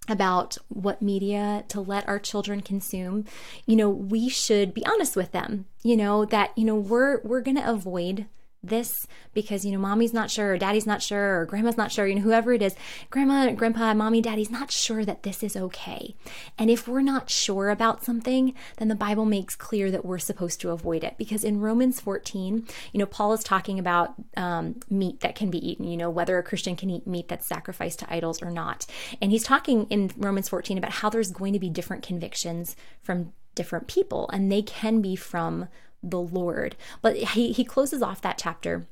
about 0.10 0.58
what 0.68 1.02
media 1.02 1.64
to 1.68 1.80
let 1.80 2.08
our 2.08 2.20
children 2.20 2.62
consume 2.62 3.26
you 3.66 3.76
know 3.76 3.90
we 3.90 4.28
should 4.30 4.74
be 4.74 4.86
honest 4.86 5.16
with 5.16 5.32
them 5.32 5.66
you 5.84 5.96
know 5.96 6.26
that 6.26 6.52
you 6.58 6.66
know 6.66 6.76
we're 6.76 7.22
we're 7.22 7.42
going 7.42 7.58
to 7.58 7.70
avoid 7.70 8.26
this 8.62 9.08
because 9.34 9.64
you 9.64 9.72
know 9.72 9.78
mommy's 9.78 10.14
not 10.14 10.30
sure 10.30 10.54
or 10.54 10.58
daddy's 10.58 10.86
not 10.86 11.02
sure 11.02 11.40
or 11.40 11.46
grandma's 11.46 11.78
not 11.78 11.92
sure 11.92 12.06
you 12.06 12.16
know 12.16 12.22
whoever 12.22 12.52
it 12.52 12.62
is 12.62 12.76
grandma 13.10 13.50
grandpa 13.52 13.94
mommy 13.94 14.22
daddy's 14.22 14.52
not 14.52 14.72
sure 14.72 15.06
that 15.06 15.24
this 15.24 15.44
is 15.44 15.56
okay. 15.56 16.16
And 16.58 16.70
if 16.70 16.88
we're 16.88 17.02
not 17.02 17.30
sure 17.30 17.70
about 17.70 18.04
something 18.04 18.54
then 18.78 18.90
the 18.90 18.96
bible 18.96 19.26
makes 19.26 19.56
clear 19.56 19.90
that 19.92 20.04
we're 20.04 20.20
supposed 20.20 20.60
to 20.62 20.72
avoid 20.72 21.04
it. 21.04 21.18
Because 21.18 21.44
in 21.44 21.62
romans 21.62 22.02
14 22.02 22.68
you 22.92 23.00
know 23.00 23.06
paul 23.06 23.34
is 23.34 23.44
talking 23.44 23.80
about 23.80 24.14
um, 24.36 24.76
meat 24.90 25.22
that 25.22 25.36
can 25.36 25.50
be 25.50 25.70
eaten 25.70 25.88
you 25.88 25.98
know 25.98 26.10
whether 26.10 26.38
a 26.38 26.44
christian 26.44 26.76
can 26.76 26.90
eat 26.90 27.08
meat 27.08 27.30
that's 27.30 27.48
sacrificed 27.48 28.00
to 28.00 28.14
idols 28.14 28.42
or 28.42 28.52
not. 28.52 28.86
And 29.22 29.32
he's 29.32 29.44
talking 29.44 29.86
in 29.90 30.12
romans 30.18 30.50
14 30.50 30.78
about 30.78 30.92
how 30.92 31.10
there's 31.10 31.32
going 31.32 31.54
to 31.54 31.60
be 31.60 31.70
different 31.70 32.04
convictions 32.04 32.76
from 33.02 33.32
different 33.56 33.88
people 33.88 34.30
and 34.32 34.52
they 34.52 34.62
can 34.62 35.02
be 35.02 35.16
from 35.16 35.68
the 36.02 36.20
Lord. 36.20 36.76
But 37.02 37.18
he, 37.18 37.52
he 37.52 37.64
closes 37.64 38.02
off 38.02 38.22
that 38.22 38.38
chapter 38.38 38.88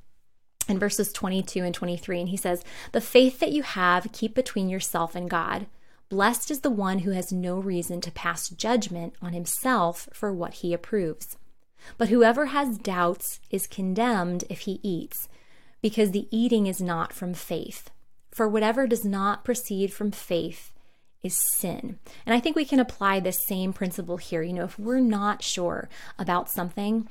in 0.67 0.79
verses 0.79 1.11
22 1.13 1.63
and 1.63 1.73
23, 1.73 2.19
and 2.19 2.29
he 2.29 2.37
says, 2.37 2.63
The 2.91 3.01
faith 3.01 3.39
that 3.39 3.51
you 3.51 3.63
have, 3.63 4.11
keep 4.11 4.33
between 4.33 4.69
yourself 4.69 5.15
and 5.15 5.29
God. 5.29 5.67
Blessed 6.09 6.51
is 6.51 6.61
the 6.61 6.69
one 6.69 6.99
who 6.99 7.11
has 7.11 7.31
no 7.31 7.57
reason 7.59 7.99
to 8.01 8.11
pass 8.11 8.49
judgment 8.49 9.13
on 9.21 9.33
himself 9.33 10.07
for 10.13 10.33
what 10.33 10.55
he 10.55 10.73
approves. 10.73 11.37
But 11.97 12.09
whoever 12.09 12.47
has 12.47 12.77
doubts 12.77 13.39
is 13.49 13.67
condemned 13.67 14.45
if 14.49 14.61
he 14.61 14.79
eats, 14.83 15.27
because 15.81 16.11
the 16.11 16.27
eating 16.31 16.65
is 16.65 16.81
not 16.81 17.13
from 17.13 17.33
faith. 17.33 17.91
For 18.31 18.47
whatever 18.47 18.87
does 18.87 19.03
not 19.03 19.43
proceed 19.43 19.91
from 19.91 20.11
faith 20.11 20.71
is 21.23 21.37
sin. 21.55 21.99
And 22.25 22.33
I 22.35 22.39
think 22.39 22.55
we 22.55 22.65
can 22.65 22.79
apply 22.79 23.19
this 23.19 23.45
same 23.47 23.73
principle 23.73 24.17
here. 24.17 24.41
You 24.41 24.53
know, 24.53 24.63
if 24.63 24.77
we're 24.77 24.99
not 24.99 25.43
sure 25.43 25.89
about 26.17 26.49
something, 26.49 27.07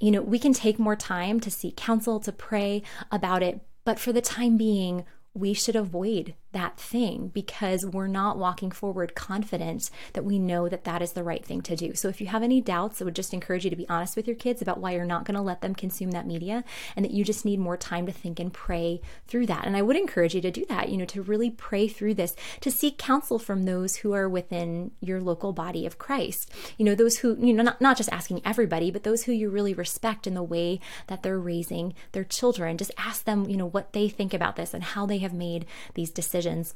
you 0.00 0.10
know, 0.10 0.22
we 0.22 0.38
can 0.38 0.52
take 0.52 0.78
more 0.78 0.96
time 0.96 1.40
to 1.40 1.50
seek 1.50 1.76
counsel, 1.76 2.20
to 2.20 2.32
pray 2.32 2.82
about 3.10 3.42
it. 3.42 3.60
But 3.84 3.98
for 3.98 4.12
the 4.12 4.20
time 4.20 4.56
being, 4.56 5.04
we 5.34 5.54
should 5.54 5.76
avoid 5.76 6.34
that 6.52 6.78
thing 6.78 7.28
because 7.28 7.84
we're 7.84 8.06
not 8.06 8.38
walking 8.38 8.70
forward 8.70 9.14
confident 9.14 9.90
that 10.14 10.24
we 10.24 10.38
know 10.38 10.68
that 10.68 10.84
that 10.84 11.02
is 11.02 11.12
the 11.12 11.22
right 11.22 11.44
thing 11.44 11.60
to 11.60 11.76
do. 11.76 11.94
So 11.94 12.08
if 12.08 12.20
you 12.20 12.28
have 12.28 12.42
any 12.42 12.60
doubts, 12.60 13.02
I 13.02 13.04
would 13.04 13.14
just 13.14 13.34
encourage 13.34 13.64
you 13.64 13.70
to 13.70 13.76
be 13.76 13.88
honest 13.88 14.16
with 14.16 14.26
your 14.26 14.36
kids 14.36 14.62
about 14.62 14.80
why 14.80 14.92
you're 14.92 15.04
not 15.04 15.24
going 15.24 15.34
to 15.34 15.42
let 15.42 15.60
them 15.60 15.74
consume 15.74 16.12
that 16.12 16.26
media 16.26 16.64
and 16.96 17.04
that 17.04 17.12
you 17.12 17.22
just 17.22 17.44
need 17.44 17.58
more 17.58 17.76
time 17.76 18.06
to 18.06 18.12
think 18.12 18.40
and 18.40 18.52
pray 18.52 19.00
through 19.26 19.46
that. 19.46 19.66
And 19.66 19.76
I 19.76 19.82
would 19.82 19.96
encourage 19.96 20.34
you 20.34 20.40
to 20.40 20.50
do 20.50 20.64
that, 20.66 20.88
you 20.88 20.96
know, 20.96 21.04
to 21.06 21.22
really 21.22 21.50
pray 21.50 21.86
through 21.86 22.14
this, 22.14 22.34
to 22.62 22.70
seek 22.70 22.96
counsel 22.96 23.38
from 23.38 23.64
those 23.64 23.96
who 23.96 24.14
are 24.14 24.28
within 24.28 24.92
your 25.00 25.20
local 25.20 25.52
body 25.52 25.84
of 25.84 25.98
Christ. 25.98 26.50
You 26.78 26.86
know, 26.86 26.94
those 26.94 27.18
who, 27.18 27.36
you 27.38 27.52
know, 27.52 27.62
not, 27.62 27.80
not 27.80 27.98
just 27.98 28.12
asking 28.12 28.40
everybody, 28.44 28.90
but 28.90 29.02
those 29.02 29.24
who 29.24 29.32
you 29.32 29.50
really 29.50 29.74
respect 29.74 30.26
in 30.26 30.32
the 30.32 30.42
way 30.42 30.80
that 31.08 31.22
they're 31.22 31.38
raising 31.38 31.94
their 32.12 32.24
children. 32.24 32.78
Just 32.78 32.92
ask 32.96 33.24
them, 33.24 33.48
you 33.48 33.56
know, 33.56 33.66
what 33.66 33.92
they 33.92 34.08
think 34.08 34.32
about 34.32 34.56
this 34.56 34.72
and 34.72 34.82
how 34.82 35.04
they 35.04 35.18
have 35.18 35.34
made 35.34 35.66
these 35.92 36.10
decisions 36.10 36.37
decisions 36.38 36.74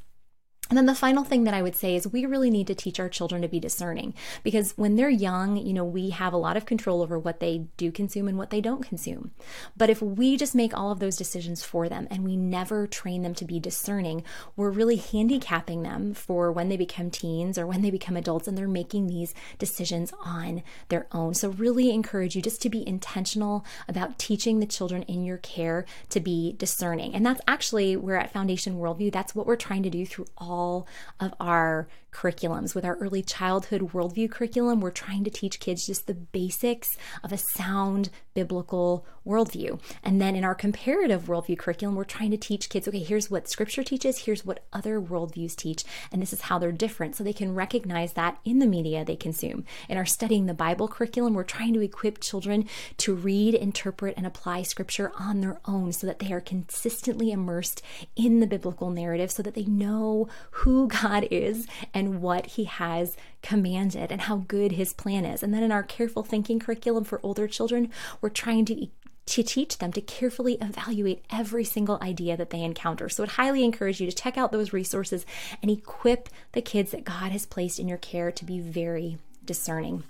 and 0.73 0.77
then 0.79 0.87
the 0.87 0.95
final 0.95 1.23
thing 1.23 1.43
that 1.43 1.53
I 1.53 1.61
would 1.61 1.75
say 1.75 1.95
is 1.95 2.07
we 2.07 2.25
really 2.25 2.49
need 2.49 2.65
to 2.65 2.73
teach 2.73 2.99
our 2.99 3.07
children 3.07 3.43
to 3.43 3.47
be 3.47 3.59
discerning 3.59 4.15
because 4.41 4.71
when 4.75 4.95
they're 4.95 5.07
young, 5.07 5.55
you 5.55 5.71
know, 5.71 5.85
we 5.85 6.09
have 6.09 6.33
a 6.33 6.37
lot 6.37 6.57
of 6.57 6.65
control 6.65 7.03
over 7.03 7.19
what 7.19 7.39
they 7.39 7.67
do 7.77 7.91
consume 7.91 8.27
and 8.27 8.39
what 8.39 8.49
they 8.49 8.59
don't 8.59 8.83
consume. 8.83 9.29
But 9.77 9.91
if 9.91 10.01
we 10.01 10.35
just 10.35 10.55
make 10.55 10.75
all 10.75 10.89
of 10.89 10.97
those 10.97 11.15
decisions 11.15 11.63
for 11.63 11.87
them 11.87 12.07
and 12.09 12.23
we 12.23 12.35
never 12.35 12.87
train 12.87 13.21
them 13.21 13.35
to 13.35 13.45
be 13.45 13.59
discerning, 13.59 14.23
we're 14.55 14.71
really 14.71 14.95
handicapping 14.95 15.83
them 15.83 16.15
for 16.15 16.51
when 16.51 16.69
they 16.69 16.77
become 16.77 17.11
teens 17.11 17.59
or 17.59 17.67
when 17.67 17.83
they 17.83 17.91
become 17.91 18.17
adults 18.17 18.47
and 18.47 18.57
they're 18.57 18.67
making 18.67 19.05
these 19.05 19.35
decisions 19.59 20.11
on 20.25 20.63
their 20.89 21.05
own. 21.11 21.35
So, 21.35 21.49
really 21.49 21.91
encourage 21.91 22.35
you 22.35 22.41
just 22.41 22.63
to 22.63 22.69
be 22.71 22.87
intentional 22.87 23.63
about 23.87 24.17
teaching 24.17 24.59
the 24.59 24.65
children 24.65 25.03
in 25.03 25.23
your 25.23 25.37
care 25.37 25.85
to 26.09 26.19
be 26.19 26.53
discerning. 26.53 27.13
And 27.13 27.23
that's 27.23 27.41
actually 27.47 27.95
where 27.95 28.17
at 28.17 28.33
Foundation 28.33 28.79
Worldview, 28.79 29.11
that's 29.11 29.35
what 29.35 29.45
we're 29.45 29.55
trying 29.55 29.83
to 29.83 29.91
do 29.91 30.03
through 30.03 30.25
all 30.35 30.62
all 30.63 30.87
of 31.19 31.33
our 31.39 31.87
curriculums. 32.11 32.73
With 32.75 32.85
our 32.85 32.95
early 32.95 33.21
childhood 33.21 33.91
worldview 33.91 34.31
curriculum, 34.31 34.79
we're 34.79 34.91
trying 34.91 35.23
to 35.23 35.31
teach 35.31 35.59
kids 35.59 35.85
just 35.85 36.07
the 36.07 36.13
basics 36.13 36.95
of 37.23 37.31
a 37.31 37.37
sound 37.37 38.09
biblical 38.33 39.05
worldview. 39.25 39.79
And 40.03 40.21
then 40.21 40.35
in 40.35 40.43
our 40.43 40.55
comparative 40.55 41.23
worldview 41.23 41.57
curriculum, 41.57 41.95
we're 41.95 42.03
trying 42.03 42.31
to 42.31 42.37
teach 42.37 42.69
kids 42.69 42.87
okay, 42.87 42.99
here's 42.99 43.31
what 43.31 43.47
scripture 43.47 43.83
teaches, 43.83 44.19
here's 44.19 44.45
what 44.45 44.63
other 44.73 44.99
worldviews 44.99 45.55
teach, 45.55 45.83
and 46.11 46.21
this 46.21 46.33
is 46.33 46.41
how 46.41 46.59
they're 46.59 46.71
different. 46.71 47.15
So 47.15 47.23
they 47.23 47.33
can 47.33 47.55
recognize 47.55 48.13
that 48.13 48.39
in 48.43 48.59
the 48.59 48.67
media 48.67 49.05
they 49.05 49.15
consume. 49.15 49.65
In 49.87 49.97
our 49.97 50.05
studying 50.05 50.45
the 50.45 50.53
Bible 50.53 50.87
curriculum, 50.87 51.33
we're 51.33 51.43
trying 51.43 51.73
to 51.73 51.81
equip 51.81 52.19
children 52.19 52.67
to 52.97 53.13
read, 53.13 53.53
interpret, 53.53 54.15
and 54.17 54.25
apply 54.25 54.63
scripture 54.63 55.11
on 55.17 55.41
their 55.41 55.59
own 55.65 55.91
so 55.91 56.07
that 56.07 56.19
they 56.19 56.31
are 56.33 56.41
consistently 56.41 57.31
immersed 57.31 57.81
in 58.15 58.39
the 58.39 58.47
biblical 58.47 58.89
narrative 58.89 59.31
so 59.31 59.43
that 59.43 59.53
they 59.53 59.65
know 59.65 60.27
who 60.51 60.87
God 60.87 61.27
is 61.31 61.67
and 61.93 62.21
what 62.21 62.45
He 62.47 62.65
has 62.65 63.15
commanded 63.43 64.11
and 64.11 64.21
how 64.21 64.37
good 64.47 64.71
His 64.71 64.93
plan 64.93 65.25
is. 65.25 65.43
And 65.43 65.53
then 65.53 65.61
in 65.61 65.71
our 65.71 65.83
careful 65.83 66.23
thinking 66.23 66.59
curriculum 66.59 67.03
for 67.03 67.19
older 67.21 67.47
children, 67.47 67.91
we're 68.21 68.29
trying 68.29 68.65
to 68.65 68.87
to 69.25 69.41
teach 69.41 69.77
them 69.77 69.91
to 69.93 70.01
carefully 70.01 70.57
evaluate 70.59 71.23
every 71.31 71.63
single 71.63 71.97
idea 72.01 72.35
that 72.35 72.49
they 72.49 72.61
encounter. 72.61 73.07
So 73.07 73.23
I'd 73.23 73.29
highly 73.29 73.63
encourage 73.63 74.01
you 74.01 74.09
to 74.09 74.15
check 74.15 74.37
out 74.37 74.51
those 74.51 74.73
resources 74.73 75.25
and 75.61 75.71
equip 75.71 76.27
the 76.51 76.61
kids 76.61 76.91
that 76.91 77.05
God 77.05 77.31
has 77.31 77.45
placed 77.45 77.79
in 77.79 77.87
your 77.87 77.97
care 77.97 78.31
to 78.33 78.45
be 78.45 78.59
very 78.59 79.17
discerning. 79.45 80.03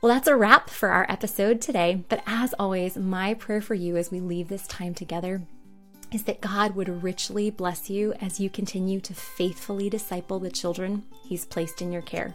Well, 0.00 0.14
that's 0.14 0.28
a 0.28 0.36
wrap 0.36 0.70
for 0.70 0.88
our 0.88 1.04
episode 1.10 1.60
today. 1.60 2.02
But 2.08 2.22
as 2.26 2.54
always, 2.58 2.96
my 2.96 3.34
prayer 3.34 3.60
for 3.60 3.74
you 3.74 3.98
as 3.98 4.10
we 4.10 4.20
leave 4.20 4.48
this 4.48 4.66
time 4.66 4.94
together 4.94 5.42
is 6.10 6.24
that 6.24 6.40
God 6.40 6.74
would 6.74 7.02
richly 7.02 7.50
bless 7.50 7.90
you 7.90 8.14
as 8.14 8.40
you 8.40 8.48
continue 8.48 9.00
to 9.00 9.14
faithfully 9.14 9.90
disciple 9.90 10.38
the 10.38 10.50
children 10.50 11.04
He's 11.24 11.44
placed 11.44 11.82
in 11.82 11.92
your 11.92 12.02
care. 12.02 12.34